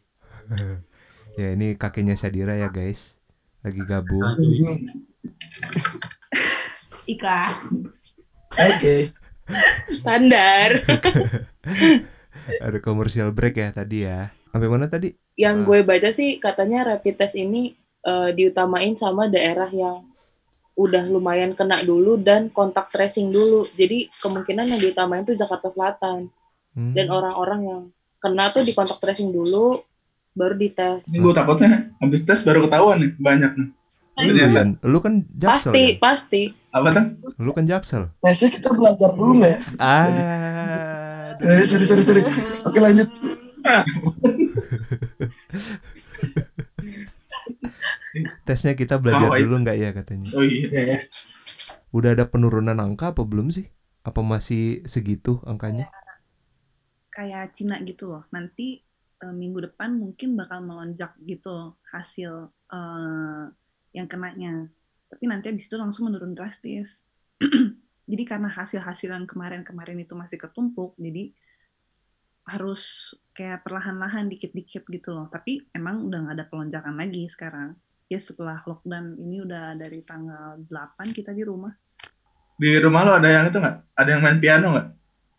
[1.40, 3.18] ya, ini kakinya Syadira ya, guys.
[3.66, 4.22] Lagi gabung.
[7.10, 7.50] iklan.
[8.54, 8.96] Oke.
[9.90, 10.86] Standar.
[12.66, 14.30] Ada commercial break ya tadi ya.
[14.54, 15.21] Sampai mana tadi?
[15.36, 15.66] Yang Ah.
[15.66, 20.02] gue baca sih katanya rapid test ini eh, diutamain sama daerah yang
[20.74, 23.62] udah lumayan kena dulu dan kontak tracing dulu.
[23.78, 26.34] Jadi kemungkinan yang diutamain tuh Jakarta Selatan.
[26.74, 26.94] Hmm.
[26.96, 27.82] Dan orang-orang yang
[28.18, 29.84] kena tuh di kontak tracing dulu,
[30.32, 31.06] baru dites.
[31.06, 33.70] Ini gue takutnya habis tes baru ketahuan nih banyak nih.
[34.12, 34.60] Lu, Ternyata.
[34.60, 36.00] Yan, lu kan jaksel Pasti, ya?
[36.02, 36.42] pasti.
[36.72, 37.06] Apa tuh?
[37.38, 38.04] Lu kan jaksel.
[38.18, 39.60] Tesnya kita belajar dulu nggak ya?
[39.78, 40.08] Ah.
[41.38, 42.22] Eh, sorry, sorry, sorry.
[42.66, 43.08] Oke lanjut.
[48.48, 50.30] Tesnya kita belajar Oh, dulu nggak ya katanya?
[50.36, 50.68] Oh iya.
[50.70, 51.00] Ya, ya.
[51.96, 53.68] Udah ada penurunan angka apa belum sih?
[54.04, 55.88] Apa masih segitu angkanya?
[57.12, 58.24] Kayak Cina gitu loh.
[58.32, 58.84] Nanti
[59.22, 63.44] eh, minggu depan mungkin bakal melonjak gitu hasil eh,
[63.96, 64.68] yang kenanya.
[65.12, 67.04] Tapi nanti abis itu langsung menurun drastis.
[68.12, 71.34] jadi karena hasil-hasil yang kemarin-kemarin itu masih ketumpuk, jadi
[72.52, 75.32] harus kayak perlahan-lahan dikit-dikit gitu loh.
[75.32, 77.80] Tapi emang udah nggak ada pelonjakan lagi sekarang.
[78.12, 81.72] Ya setelah lockdown ini udah dari tanggal 8 kita di rumah.
[82.60, 83.78] Di rumah lo ada yang itu nggak?
[83.96, 84.88] Ada yang main piano nggak?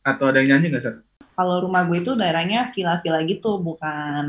[0.03, 0.97] Atau ada yang nyanyi nggak sih?
[1.33, 4.27] Kalau rumah gue itu daerahnya villa-villa gitu, bukan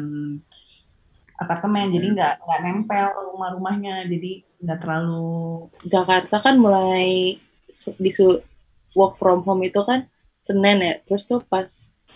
[1.39, 1.87] apartemen.
[1.89, 4.07] Jadi nggak nggak nempel rumah-rumahnya.
[4.11, 7.39] Jadi nggak terlalu Jakarta kan mulai
[7.71, 8.43] su- di su-
[8.93, 10.05] work from home itu kan
[10.43, 10.93] Senin ya.
[11.07, 11.65] Terus tuh pas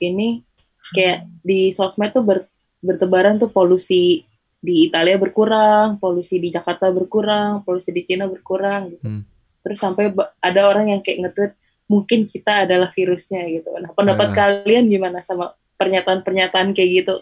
[0.03, 0.46] ini
[0.91, 2.47] kayak di sosmed tuh ber-
[2.79, 4.23] bertebaran tuh polusi
[4.57, 9.05] di Italia berkurang, polusi di Jakarta berkurang, polusi di Cina berkurang gitu.
[9.05, 9.23] Hmm.
[9.63, 11.53] Terus sampai ada orang yang kayak nge-tweet
[11.87, 13.71] mungkin kita adalah virusnya gitu.
[13.79, 14.35] Nah, pendapat Ah.
[14.35, 17.13] kalian gimana sama pernyataan-pernyataan kayak gitu?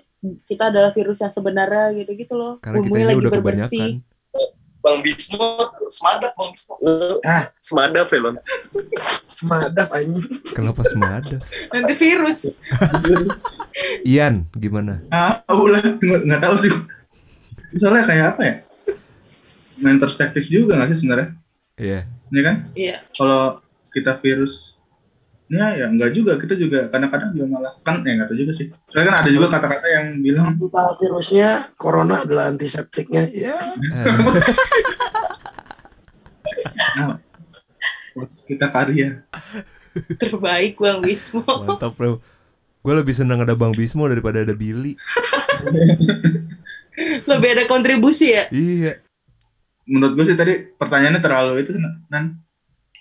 [0.50, 2.58] Kita adalah virus yang sebenarnya gitu-gitu loh.
[2.58, 4.02] Karena Bumi lagi udah berbersih.
[4.02, 4.14] kebanyakan.
[4.86, 5.58] Bang Bismo,
[5.90, 6.78] semadap Bang Bismo.
[7.26, 7.50] Ah.
[7.58, 8.38] Semadap ya Bang.
[9.26, 10.30] Semadaf anjing.
[10.54, 11.42] Kenapa semada?
[11.74, 12.54] Nanti virus.
[14.06, 15.02] Ian, gimana?
[15.10, 16.70] Ah, ulah nggak nggak tahu sih.
[17.74, 18.56] Soalnya kayak apa ya?
[19.82, 21.34] Main perspektif juga nggak sih sebenarnya?
[21.82, 22.00] Iya.
[22.30, 23.02] Ini kan Iya.
[23.18, 23.58] kalau
[23.90, 24.75] kita virus
[25.46, 28.74] ya ya enggak juga kita juga kadang-kadang juga malah kan ya nggak tahu juga sih
[28.90, 33.30] soalnya kan ada juga kata-kata yang bilang Kita virusnya corona adalah antiseptiknya.
[33.30, 33.54] Ya.
[36.98, 37.22] nah,
[38.18, 39.22] terus kita karya
[40.20, 41.46] Terbaik Bang Bismo.
[41.46, 42.20] Mantap, Bro.
[42.84, 44.94] Gue lebih senang ada Bang Bismo daripada ada Billy.
[47.28, 48.48] Lebih ada kontribusi ya?
[48.52, 49.04] Iya.
[49.86, 51.78] menurut gue sih tadi pertanyaannya terlalu itu
[52.10, 52.42] nan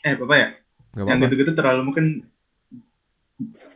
[0.04, 0.48] eh apa ya
[0.92, 2.28] Gak yang gitu-gitu terlalu mungkin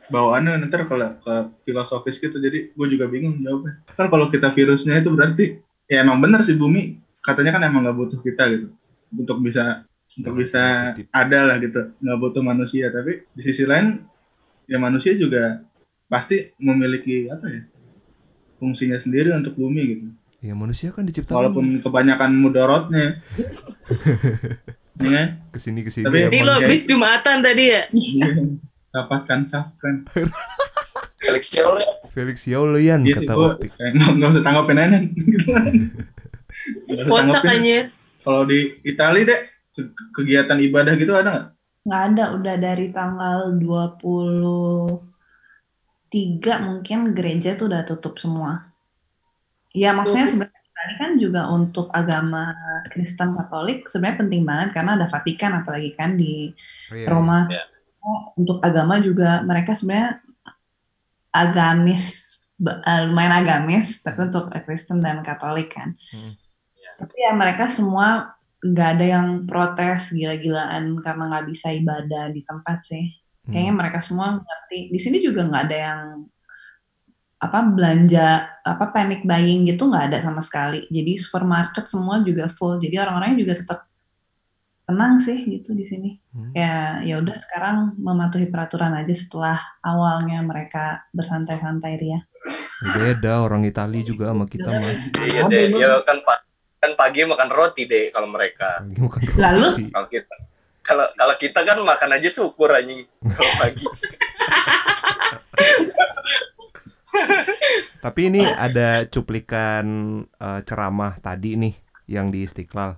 [0.08, 3.84] bawaannya nanti kalau ke filosofis gitu jadi gue juga bingung jawabnya.
[3.94, 5.44] Kan kalau kita virusnya itu berarti
[5.88, 8.66] ya emang bener sih bumi katanya kan emang nggak butuh kita gitu.
[9.12, 9.84] Untuk bisa
[10.18, 12.88] untuk bisa ada lah gitu nggak butuh manusia.
[12.88, 14.00] Tapi di sisi lain
[14.68, 15.64] ya manusia juga
[16.08, 17.62] pasti memiliki apa ya
[18.58, 20.06] fungsinya sendiri untuk bumi gitu.
[20.38, 23.18] Ya manusia kan diciptakan walaupun kebanyakan mudorotnya
[25.02, 25.28] ya kan?
[25.50, 26.06] ke sini ke sini.
[26.06, 27.82] Tapi- Ini lo habis Jumatan tadi ya?
[28.90, 30.04] dapatkan safran
[31.18, 33.70] Felix Ciole Felix Yaulian gitu kata Opik.
[34.16, 35.12] nggak usah tanggapin aja Nggak
[36.96, 37.50] usah Kocak tanggapin.
[37.52, 37.84] anjir.
[38.18, 41.46] kalau di Itali deh ke- kegiatan ibadah gitu ada nggak
[41.80, 45.00] Nggak ada, udah dari tanggal 23
[46.60, 48.68] mungkin gereja tuh udah tutup semua.
[49.70, 52.52] Ya maksudnya sebenarnya Itali kan juga untuk agama
[52.88, 56.52] Kristen Katolik sebenarnya penting banget karena ada Vatikan apalagi kan di
[56.88, 57.08] Oh, iya.
[57.08, 57.48] Roma.
[57.48, 57.64] Iya.
[58.36, 60.22] Untuk agama juga mereka sebenarnya
[61.32, 65.94] agamis, eh, lumayan agamis, tapi untuk Kristen dan Katolik kan.
[66.10, 66.34] Hmm.
[66.98, 72.78] Tapi ya mereka semua nggak ada yang protes gila-gilaan karena nggak bisa ibadah di tempat
[72.82, 73.06] sih.
[73.46, 73.52] Hmm.
[73.54, 74.78] Kayaknya mereka semua ngerti.
[74.90, 76.02] Di sini juga nggak ada yang
[77.38, 80.90] apa belanja apa panic buying gitu nggak ada sama sekali.
[80.90, 82.82] Jadi supermarket semua juga full.
[82.82, 83.78] Jadi orang-orangnya juga tetap
[84.88, 86.16] tenang sih gitu di sini.
[86.32, 86.56] Hmm.
[86.56, 92.24] Ya ya udah sekarang mematuhi peraturan aja setelah awalnya mereka bersantai-santai ria.
[92.80, 94.94] Ya beda orang Itali juga sama kita mah.
[95.28, 96.40] Iya deh, dia kan pa-
[96.80, 98.80] kan pagi makan roti deh kalau mereka.
[98.80, 99.40] Lagi makan roti.
[99.44, 99.68] Lalu?
[99.92, 100.34] Kalau kita
[100.80, 103.84] kalau kalau kita kan makan aja syukur anjing kalau pagi.
[107.98, 109.84] Tapi ini ada cuplikan
[110.24, 111.74] eh, ceramah tadi nih
[112.08, 112.96] yang di Istiqlal.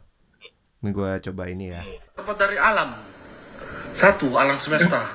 [0.80, 1.82] Ini gue coba ini ya.
[2.14, 2.96] terbuat dari alam.
[3.92, 5.12] Satu, alam semesta.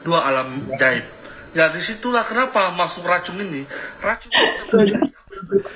[0.00, 1.04] Dua, alam gaib.
[1.50, 3.64] Ya di situlah kenapa masuk racun ini.
[3.98, 4.28] Racun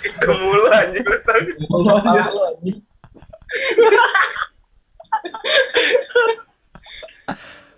[0.04, 1.40] Itu mulu anjing lu tahu.
[1.48, 2.78] Kepala anjing.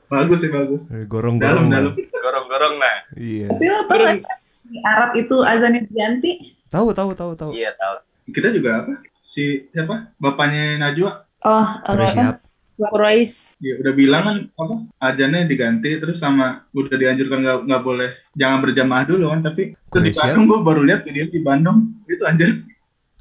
[0.04, 1.40] bagus sih bagus Eh, Gorong-gorong.
[1.40, 1.80] dalam lah.
[1.80, 2.98] dalam Gorong-gorong nah.
[3.14, 3.46] Iya.
[3.50, 6.32] Tapi lo tau nggak, di Arab itu azannya diganti.
[6.66, 7.50] Tahu tahu tahu tahu.
[7.54, 7.96] Iya tahu.
[8.24, 12.12] kita juga apa si siapa bapaknya Najwa Oh, Udah apa?
[12.12, 12.36] siap.
[12.74, 13.54] Quraisy.
[13.62, 14.74] ya udah bilang kan apa
[15.06, 19.98] ajannya diganti terus sama udah dianjurkan nggak nggak boleh jangan berjamaah dulu kan tapi itu
[20.02, 20.10] di?
[20.10, 22.66] Bandung gue baru lihat video di Bandung itu anjir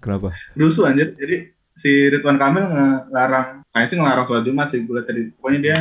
[0.02, 0.34] Kenapa?
[0.58, 5.30] rusuh anjir jadi si Ridwan Kamil ngelarang kayak sih ngelarang sholat Jumat sih gue tadi
[5.38, 5.78] pokoknya dia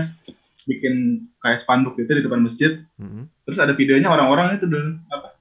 [0.63, 0.95] bikin
[1.41, 3.25] kayak spanduk gitu di depan masjid Mm-mm.
[3.49, 5.33] terus ada videonya orang-orang itu dulu apa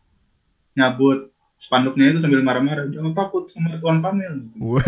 [0.80, 4.88] nyabut spanduknya itu sambil marah-marah jangan takut sama Ridwan Kamil Wah.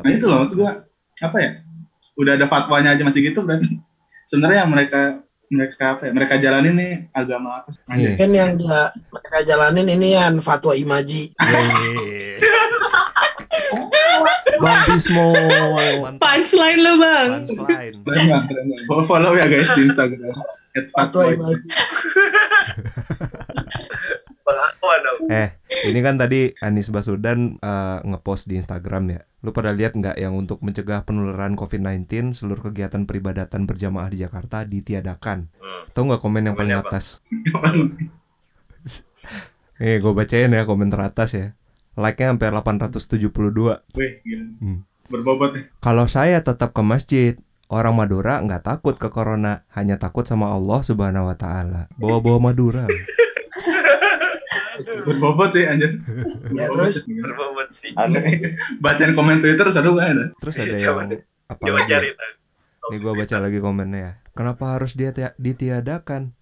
[0.00, 0.88] nah itu loh maksud gua
[1.22, 1.50] apa ya
[2.18, 3.78] udah ada fatwanya aja masih gitu berarti
[4.28, 7.80] sebenarnya yang mereka mereka apa ya mereka jalanin nih agama apa sih?
[7.92, 8.16] Iya.
[8.16, 11.36] Mungkin yang dia mereka jalanin ini yang fatwa imaji.
[14.62, 15.36] Bang Bismo.
[16.16, 17.28] Punchline lo bang.
[17.44, 18.00] Punchline.
[19.04, 20.32] Follow, ya guys di Instagram
[20.72, 21.36] At Fatwa fatwa.
[21.36, 21.60] imaji.
[25.02, 25.20] Dong.
[25.32, 25.48] Eh,
[25.88, 29.20] ini kan tadi Anies Baswedan eh, ngepost di Instagram ya.
[29.42, 34.62] Lu pada lihat nggak yang untuk mencegah penularan COVID-19 seluruh kegiatan peribadatan berjamaah di Jakarta
[34.62, 35.50] ditiadakan?
[35.58, 35.82] Hmm.
[35.90, 36.86] Tahu nggak komen yang paling apa?
[36.94, 37.18] atas?
[39.82, 41.58] Eh, gue bacain ya komen teratas ya.
[41.98, 43.82] Like-nya sampai 872.
[43.98, 44.46] Wih, gila.
[44.62, 44.86] Hmm.
[45.10, 45.64] Berbobot nih.
[45.82, 47.34] Kalau saya tetap ke masjid,
[47.66, 51.90] orang Madura nggak takut ke corona, hanya takut sama Allah Subhanahu wa taala.
[51.98, 52.86] Bawa-bawa Madura.
[55.04, 56.00] Berbobot sih anjir.
[56.56, 57.04] Ya, Berbobot terus?
[57.04, 57.14] sih.
[57.16, 57.90] Berbobot sih.
[57.96, 58.56] Aneh.
[58.80, 60.24] Bacain komen Twitter seru kan ada.
[60.40, 60.98] Terus ada yang
[61.48, 61.90] apa Coba lagi?
[61.90, 62.08] cari.
[62.90, 64.12] Nih gua baca lagi komennya ya.
[64.32, 66.32] Kenapa harus dia ditiadakan?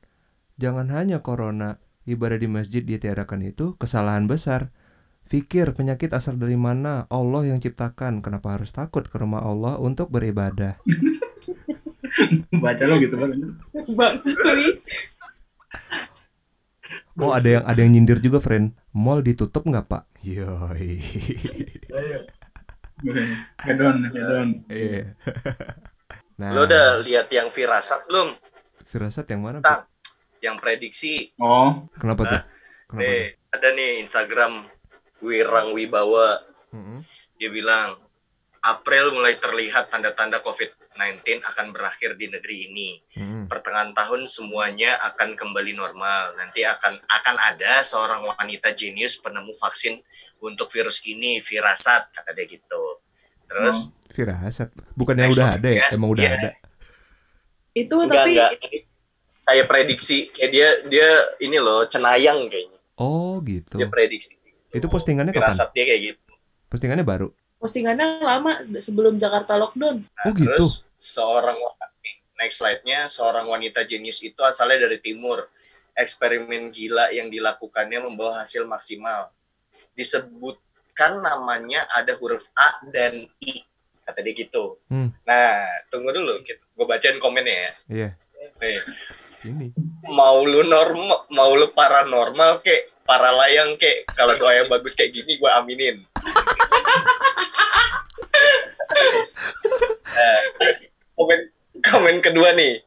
[0.61, 4.71] Jangan hanya corona, ibadah di masjid ditiadakan itu kesalahan besar.
[5.31, 7.07] Fikir penyakit asal dari mana?
[7.07, 8.19] Allah yang ciptakan.
[8.19, 10.75] Kenapa harus takut ke rumah Allah untuk beribadah?
[12.63, 13.39] Baca lo gitu banget.
[13.95, 14.19] Bang.
[17.21, 18.73] Oh ada yang ada yang nyindir juga, friend.
[18.91, 20.03] Mall ditutup nggak pak?
[20.25, 21.01] Yoi.
[21.99, 22.19] Ayo.
[23.61, 24.49] Hedon, hedon.
[24.69, 25.17] Iya.
[26.37, 28.33] Nah, Lo udah lihat yang firasat belum?
[28.91, 29.59] firasat yang mana?
[29.61, 29.65] Tak.
[29.65, 29.81] Pak?
[30.41, 32.43] Yang prediksi Oh, Kenapa tuh?
[32.89, 32.97] Kenapa?
[32.97, 33.01] tuh?
[33.07, 34.53] nih ada nih Instagram
[35.21, 36.41] Wirang Wibawa
[36.73, 37.05] Mm-mm.
[37.37, 37.95] dia bilang
[38.61, 40.41] April mulai terlihat tanda-tanda
[40.91, 42.91] COVID-19 akan berakhir di negeri ini.
[43.17, 43.47] Mm-mm.
[43.47, 46.35] Pertengahan tahun semuanya akan kembali normal.
[46.35, 50.03] Nanti akan akan ada seorang wanita jenius penemu vaksin
[50.43, 53.01] untuk virus ini, firasat kata dia gitu.
[53.47, 54.75] Terus Firasat.
[54.99, 55.87] Bukannya Next udah ada ya?
[55.87, 55.87] ya.
[55.95, 56.35] Emang udah Iya.
[56.35, 56.51] ada.
[57.71, 58.53] Itu enggak tapi enggak
[59.47, 62.79] kayak prediksi kayak dia dia ini loh cenayang kayaknya.
[62.99, 63.79] Oh gitu.
[63.79, 64.35] Dia prediksi.
[64.75, 65.55] Itu postingannya kapan?
[65.55, 66.33] Firasat dia kayak gitu.
[66.67, 67.31] Postingannya baru.
[67.61, 70.01] Postingannya lama sebelum Jakarta lockdown.
[70.01, 70.49] Nah, Oh, gitu?
[70.49, 71.55] Terus seorang
[72.41, 75.45] next slide-nya seorang wanita jenius itu asalnya dari timur.
[75.93, 79.29] Eksperimen gila yang dilakukannya membawa hasil maksimal.
[79.93, 83.61] Disebutkan namanya ada huruf A dan I.
[84.09, 84.81] Kata dia gitu.
[84.89, 85.13] Hmm.
[85.29, 85.61] Nah,
[85.93, 86.41] tunggu dulu.
[86.49, 87.73] Gue bacain komennya ya.
[87.87, 88.09] Iya.
[88.65, 88.81] Nih,
[89.45, 89.67] Ini.
[90.17, 94.07] mau lu normal, mau lu paranormal kek, para layang kek.
[94.15, 96.07] Kalau doa yang bagus kayak gini, gue aminin.
[100.11, 100.41] Nah,
[101.19, 101.41] komen
[101.83, 102.79] komen kedua nih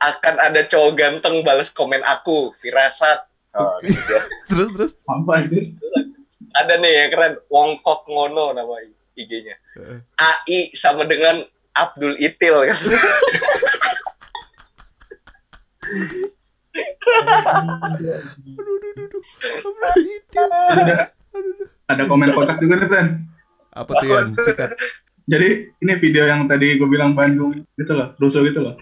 [0.00, 4.16] akan ada cowok ganteng balas komen aku firasat oh, gitu.
[4.48, 4.92] Terus terus.
[5.04, 5.74] Apa anjir?
[6.56, 8.80] ada nih yang keren Wongkok Ngono nama
[9.16, 10.00] IG-nya Heeh.
[10.16, 11.44] AI sama dengan
[11.76, 12.64] Abdul Itil
[20.72, 20.94] Ada,
[21.88, 23.08] ada komen kocak juga nih, Bran.
[23.76, 24.70] Apa tuh yang sikat?
[25.26, 28.78] Jadi ini video yang tadi gue bilang Bandung gitu loh, rusuh gitu loh.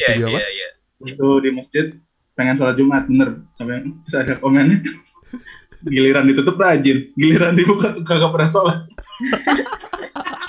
[0.00, 0.68] Iya iya iya
[0.98, 1.92] Rusuh di masjid,
[2.32, 3.44] pengen sholat Jumat, bener.
[3.52, 4.80] Sampai terus ada komennya.
[5.84, 8.78] Giliran ditutup rajin, giliran dibuka kagak pernah sholat.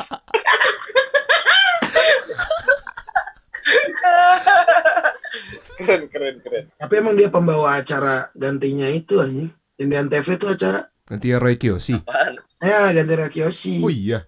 [5.85, 9.53] keren keren keren Tapi emang dia pembawa acara gantinya itu anjing.
[9.77, 10.81] Yang di Antv itu acara.
[11.05, 11.95] Nanti ya Roy Kiyoshi.
[12.01, 13.85] apaan Ya ganti Rakiyoshi.
[13.85, 14.25] Oh iya.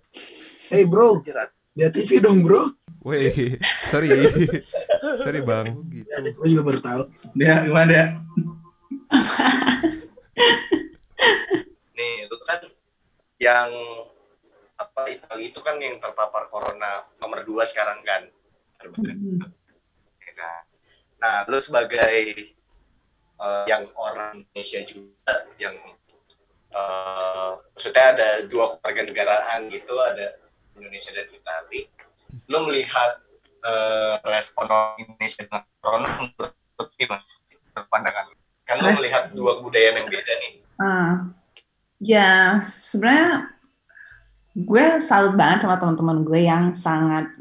[0.69, 1.17] Hey bro,
[1.73, 2.69] dia TV dong bro.
[3.07, 3.55] Weh,
[3.91, 4.11] sorry.
[5.23, 5.79] sorry bang.
[5.89, 6.05] Gitu.
[6.05, 7.01] Ya, gue juga baru tahu.
[7.33, 8.05] Dia gimana dia?
[11.97, 12.61] nih itu kan
[13.41, 13.71] yang
[14.77, 18.29] apa Italia itu kan yang terpapar corona nomor dua sekarang kan
[18.77, 19.17] Ya kan?
[21.17, 22.53] Nah lu sebagai
[23.37, 25.75] eh, yang orang Indonesia juga yang
[26.73, 30.37] eh, maksudnya ada dua kewarganegaraan gitu ada
[30.77, 31.85] Indonesia dan Italia
[32.47, 33.21] lu melihat
[33.65, 37.23] eh, respon orang Indonesia dengan corona menurut gimana
[37.89, 40.53] pandangan kan lu melihat dua budaya yang beda nih.
[40.77, 41.11] Ah,
[42.03, 43.47] ya sebenarnya
[44.57, 47.31] gue salut banget sama teman-teman gue yang sangat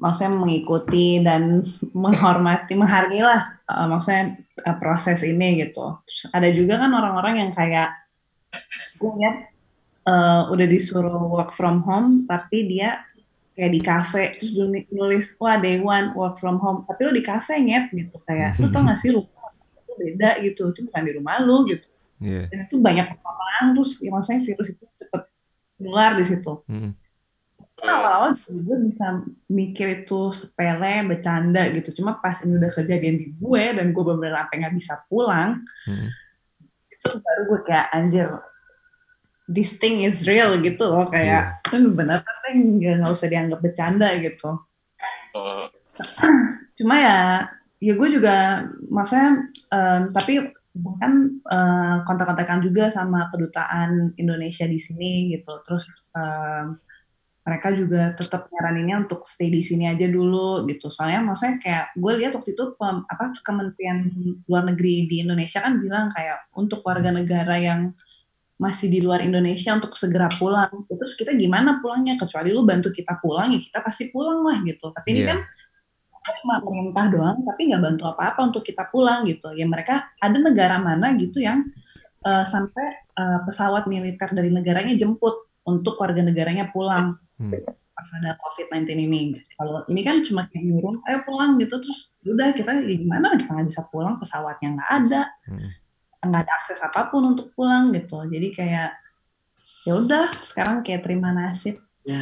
[0.00, 1.62] maksudnya mengikuti dan
[1.94, 6.00] menghormati, menghargai lah eh, maksudnya eh, proses ini gitu.
[6.06, 7.94] Terus ada juga kan orang-orang yang kayak
[8.98, 9.36] gue lihat
[10.06, 13.02] eh, udah disuruh work from home tapi dia
[13.54, 14.58] kayak di cafe terus
[14.90, 18.66] nulis wah day one work from home tapi lu di cafe nyet gitu kayak lu
[18.66, 21.86] tau gak sih rumah itu beda gitu itu bukan di rumah lu gitu
[22.24, 22.48] Iya.
[22.48, 25.22] dan itu banyak orang terus ya maksudnya virus itu cepet
[25.76, 26.52] keluar di situ.
[26.70, 26.90] Mm.
[27.82, 29.18] Awal-awal gue bisa
[29.50, 31.90] mikir itu sepele, bercanda gitu.
[32.02, 36.08] Cuma pas ini udah kejadian di gue dan gue bener-bener sampai nggak bisa pulang, Mm.
[36.94, 38.28] itu baru gue kayak anjir,
[39.50, 44.56] this thing is real gitu loh kayak kan bener kan nggak usah dianggap bercanda gitu.
[45.34, 45.66] Hmm.
[46.78, 47.18] cuma ya
[47.82, 51.12] ya gue juga maksudnya em, tapi bahkan
[51.44, 56.78] eh, kontak-kontakan juga sama kedutaan Indonesia di sini gitu terus em,
[57.44, 60.88] mereka juga tetap nyaraninnya untuk stay di sini aja dulu gitu.
[60.88, 64.08] Soalnya maksudnya kayak gue lihat waktu itu pem- apa Kementerian
[64.48, 67.92] Luar Negeri di Indonesia kan bilang kayak untuk warga negara yang
[68.56, 70.72] masih di luar Indonesia untuk segera pulang.
[70.88, 72.16] Terus kita gimana pulangnya?
[72.16, 74.88] Kecuali lu bantu kita pulang ya kita pasti pulang lah gitu.
[74.88, 75.36] Tapi ini Iya.
[75.36, 75.38] kan
[76.40, 79.52] cuma pemerintah doang tapi nggak bantu apa-apa untuk kita pulang gitu.
[79.52, 81.60] Ya mereka ada negara mana gitu yang
[82.24, 87.18] eh, sampai eh, pesawat militer dari negaranya jemput untuk warga negaranya pulang.
[87.34, 87.50] Hmm.
[87.94, 89.38] pas ada COVID-19 ini.
[89.54, 91.78] Kalau ini kan cuma kayak nyuruh ayo pulang gitu.
[91.78, 93.38] Terus udah kita ya gimana?
[93.38, 95.22] Kita nggak bisa pulang pesawatnya nggak ada.
[95.46, 95.70] Hmm.
[96.24, 98.26] nggak ada akses apa pun untuk pulang gitu.
[98.26, 98.98] Jadi kayak
[99.86, 101.78] ya udah sekarang kayak terima nasib.
[102.02, 102.18] Ya,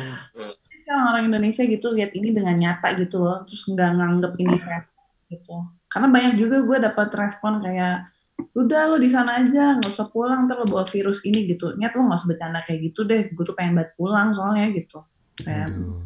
[0.82, 3.40] sekarang orang Indonesia gitu lihat ini dengan nyata gitu loh.
[3.48, 4.84] Terus nggak nganggep ini kayak
[5.32, 5.56] gitu.
[5.88, 8.12] Karena banyak juga gue dapat respon kayak
[8.52, 11.94] udah lo di sana aja nggak usah pulang ntar lo bawa virus ini gitu nyat
[11.94, 14.98] lo nggak usah bercanda kayak gitu deh gue tuh pengen banget pulang soalnya gitu
[15.42, 16.02] kayak Aduh.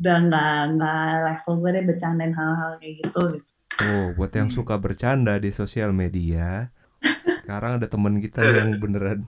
[0.00, 4.78] udah nggak nggak level gue deh bercandain hal-hal kayak gitu gitu Oh, buat yang suka
[4.78, 6.70] bercanda di sosial media,
[7.42, 9.26] sekarang ada teman kita yang beneran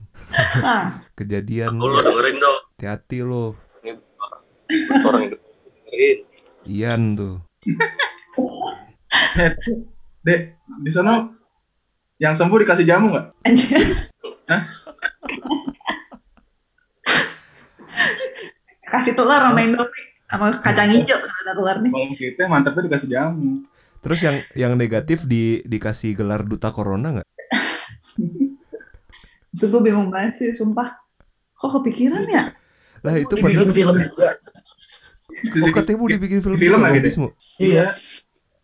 [1.19, 1.75] kejadian.
[1.75, 2.59] Lu lo dengerin dong.
[2.79, 3.91] Hati-hati lo, Ini
[5.03, 5.35] orang.
[6.67, 7.35] Ian tuh.
[9.37, 9.53] Eh,
[10.25, 11.29] Dek, di sana
[12.17, 13.25] yang sembuh dikasih jamu nggak?
[18.87, 23.09] kasih telur sama Indomie sama kacang hijau kalau udah keluar nih Kalau kita mantapnya dikasih
[23.11, 23.63] jamu.
[24.03, 27.27] Terus yang yang negatif di dikasih gelar duta corona nggak?
[29.57, 30.93] itu gue bingung banget sih sumpah
[31.57, 32.53] kok kepikiran ya
[33.01, 34.29] Lah itu padahal film juga.
[35.37, 36.99] Oh katanya mau dibikin film, Film juga, lagi.
[37.03, 37.29] Bismo.
[37.61, 37.93] Iya.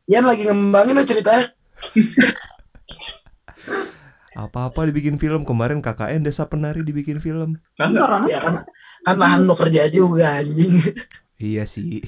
[0.10, 1.46] Yan lagi ngembangin lah ceritanya.
[4.36, 7.56] Apa-apa dibikin film kemarin KKN Desa Penari dibikin film.
[7.56, 8.00] Ini Kagak.
[8.00, 8.56] corona Ya kan,
[9.04, 10.74] kan lahan lo kerja juga anjing.
[11.36, 12.02] Iya sih.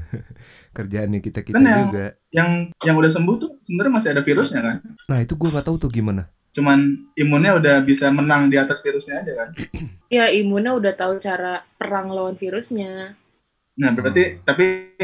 [0.74, 2.04] Kerjaannya kita kita Kan yang- juga.
[2.28, 2.50] Yang
[2.82, 4.76] yang udah sembuh tuh sebenarnya masih ada virusnya kan.
[5.06, 6.26] Nah itu gua nggak tahu tuh gimana.
[6.50, 6.78] Cuman
[7.14, 9.48] imunnya udah bisa menang di atas virusnya aja kan.
[10.12, 13.18] Ya imunnya udah tahu cara perang lawan virusnya.
[13.74, 14.94] Nah berarti tapi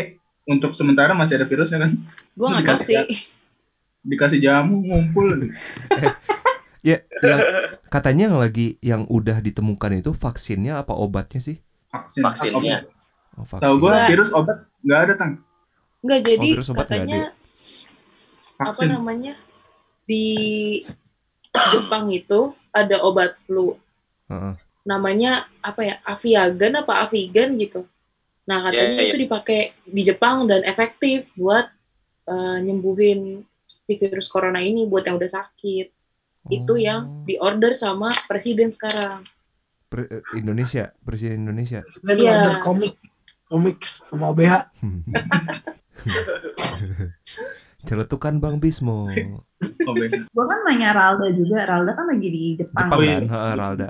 [0.46, 1.98] untuk sementara masih ada virusnya kan.
[2.34, 2.98] Gue nggak tahu sih.
[4.02, 5.28] Dikasih jamu ngumpul.
[6.80, 7.40] Ya, yang
[7.92, 11.60] katanya yang lagi yang udah ditemukan itu vaksinnya apa obatnya sih?
[11.92, 12.24] Vaksin.
[12.24, 12.88] Vaksinnya.
[13.36, 13.60] Oh, vaksin.
[13.60, 14.08] Tahu gua Nggak.
[14.08, 15.32] virus obat nggak ada tang.
[16.00, 17.36] Nggak jadi Oh, virus obat katanya
[18.56, 18.88] apa Vaksin.
[18.96, 19.36] namanya
[20.08, 20.24] di
[21.52, 23.76] Jepang itu ada obat flu.
[24.32, 24.56] Heeh.
[24.88, 25.94] Namanya apa ya?
[26.00, 27.84] Aviagan apa Avigan gitu.
[28.48, 29.08] Nah katanya Iya, iya.
[29.12, 31.68] itu dipakai di Jepang dan efektif buat
[32.24, 33.44] eh, nyembuhin
[33.90, 35.86] si virus corona ini buat yang udah sakit.
[36.46, 36.78] Itu Oh.
[36.78, 39.18] yang diorder sama presiden sekarang.
[39.90, 41.82] Pre- eh, Indonesia, presiden Indonesia.
[42.06, 42.30] Dan Iya.
[42.38, 42.94] order komik,
[43.44, 44.70] komik sama OBH.
[47.82, 49.10] Celetukan Bang Bismo.
[49.10, 49.92] Oh.
[50.30, 52.86] Gue kan nanya Ralda juga, Ralda kan lagi di Jepang.
[52.86, 53.88] Jepang Oh, kan, Heeh, Ralda.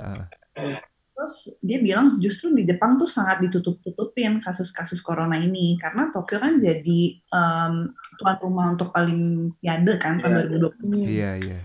[1.11, 6.57] Terus dia bilang justru di Jepang tuh sangat ditutup-tutupin kasus-kasus corona ini karena Tokyo kan
[6.57, 7.73] jadi em,
[8.17, 10.71] tuan rumah untuk Olimpiade kan tahun Iya.
[10.71, 10.81] 2020.
[10.81, 10.93] Hmm.
[11.05, 11.59] Iya, iya.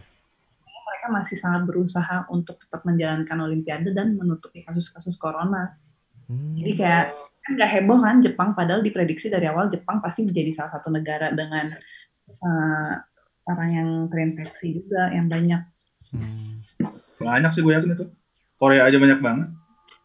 [0.67, 5.79] Mereka masih sangat berusaha untuk tetap menjalankan Olimpiade dan menutupi kasus-kasus corona.
[6.27, 6.59] Hmm.
[6.59, 7.07] Jadi kayak
[7.47, 11.31] kan nggak heboh kan Jepang padahal diprediksi dari awal Jepang pasti menjadi salah satu negara
[11.31, 11.71] dengan
[12.27, 12.93] eh,
[13.47, 15.63] orang yang terinfeksi juga yang banyak.
[16.11, 16.59] Hmm.
[17.23, 18.07] Banyak sih gue yakin itu.
[18.57, 19.49] Korea aja banyak banget.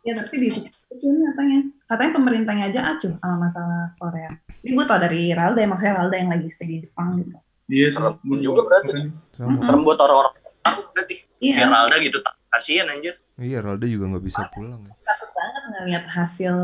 [0.01, 0.49] Ya tapi di
[0.91, 4.31] ini katanya katanya pemerintahnya aja acuh sama masalah Korea.
[4.61, 7.37] Ini gue tau dari Ralda, maksudnya Ralda yang lagi stay di Jepang gitu.
[7.71, 7.87] Iya.
[7.95, 9.07] Serem juga berarti.
[9.39, 10.33] Serem buat orang-orang
[10.91, 11.15] berarti.
[11.41, 12.19] Iya, Geralda gitu
[12.51, 13.15] kasihan anjir.
[13.39, 14.83] Iya, Ralda juga nggak bisa pulang.
[14.85, 14.91] ya.
[15.01, 16.55] takut banget ngelihat hasil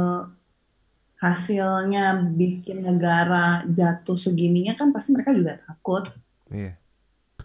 [1.18, 2.06] hasilnya
[2.38, 6.06] bikin negara jatuh segininya kan pasti mereka juga takut
[6.54, 6.78] Iya.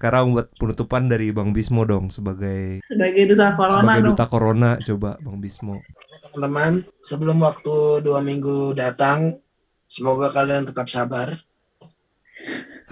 [0.03, 4.11] Sekarang buat penutupan dari Bang Bismo dong sebagai sebagai duta corona sebagai dong.
[4.19, 5.79] duta corona coba Bang Bismo.
[6.27, 9.39] Teman-teman, sebelum waktu dua minggu datang,
[9.87, 11.39] semoga kalian tetap sabar.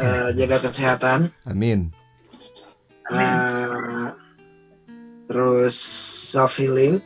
[0.01, 1.29] Eh, jaga kesehatan.
[1.45, 1.93] Amin.
[3.13, 4.09] Eh,
[5.29, 5.77] terus
[6.31, 7.05] self healing,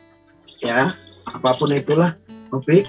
[0.63, 0.95] ya,
[1.27, 2.15] apa pun itulah.
[2.55, 2.87] Topik,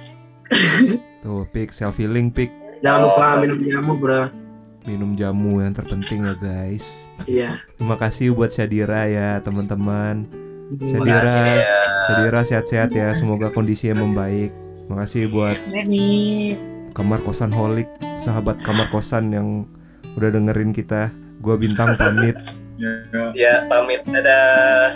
[1.26, 2.54] Tuh, self healing, pick
[2.86, 4.45] jangan lupa minum jamu, bro.
[4.86, 7.10] Minum jamu yang terpenting ya guys.
[7.26, 7.50] Iya.
[7.78, 10.30] Terima kasih buat Syadira ya teman-teman.
[10.82, 11.26] Syadira,
[11.62, 11.82] ya.
[12.10, 13.14] Syadira sehat-sehat ya.
[13.18, 14.54] Semoga kondisinya membaik.
[14.86, 15.58] Terima kasih buat
[16.96, 17.90] kamar kosan holik,
[18.22, 19.48] sahabat kamar kosan yang
[20.16, 21.12] udah dengerin kita.
[21.42, 22.38] Gua bintang pamit.
[23.36, 24.02] Ya, pamit.
[24.06, 24.96] Dadah.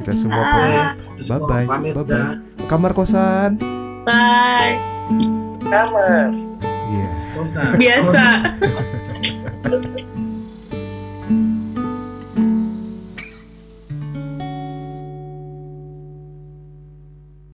[0.00, 0.86] Kita semua pamit.
[1.24, 1.66] Bye-bye.
[1.66, 2.10] pamit Bye-bye.
[2.10, 2.28] dah.
[2.66, 3.58] Kamar kosan.
[4.04, 4.76] bye.
[5.68, 6.30] Kamar.
[6.92, 7.08] Iya.
[7.32, 7.70] Sultan.
[7.80, 8.24] Biasa.
[9.24, 10.13] thank you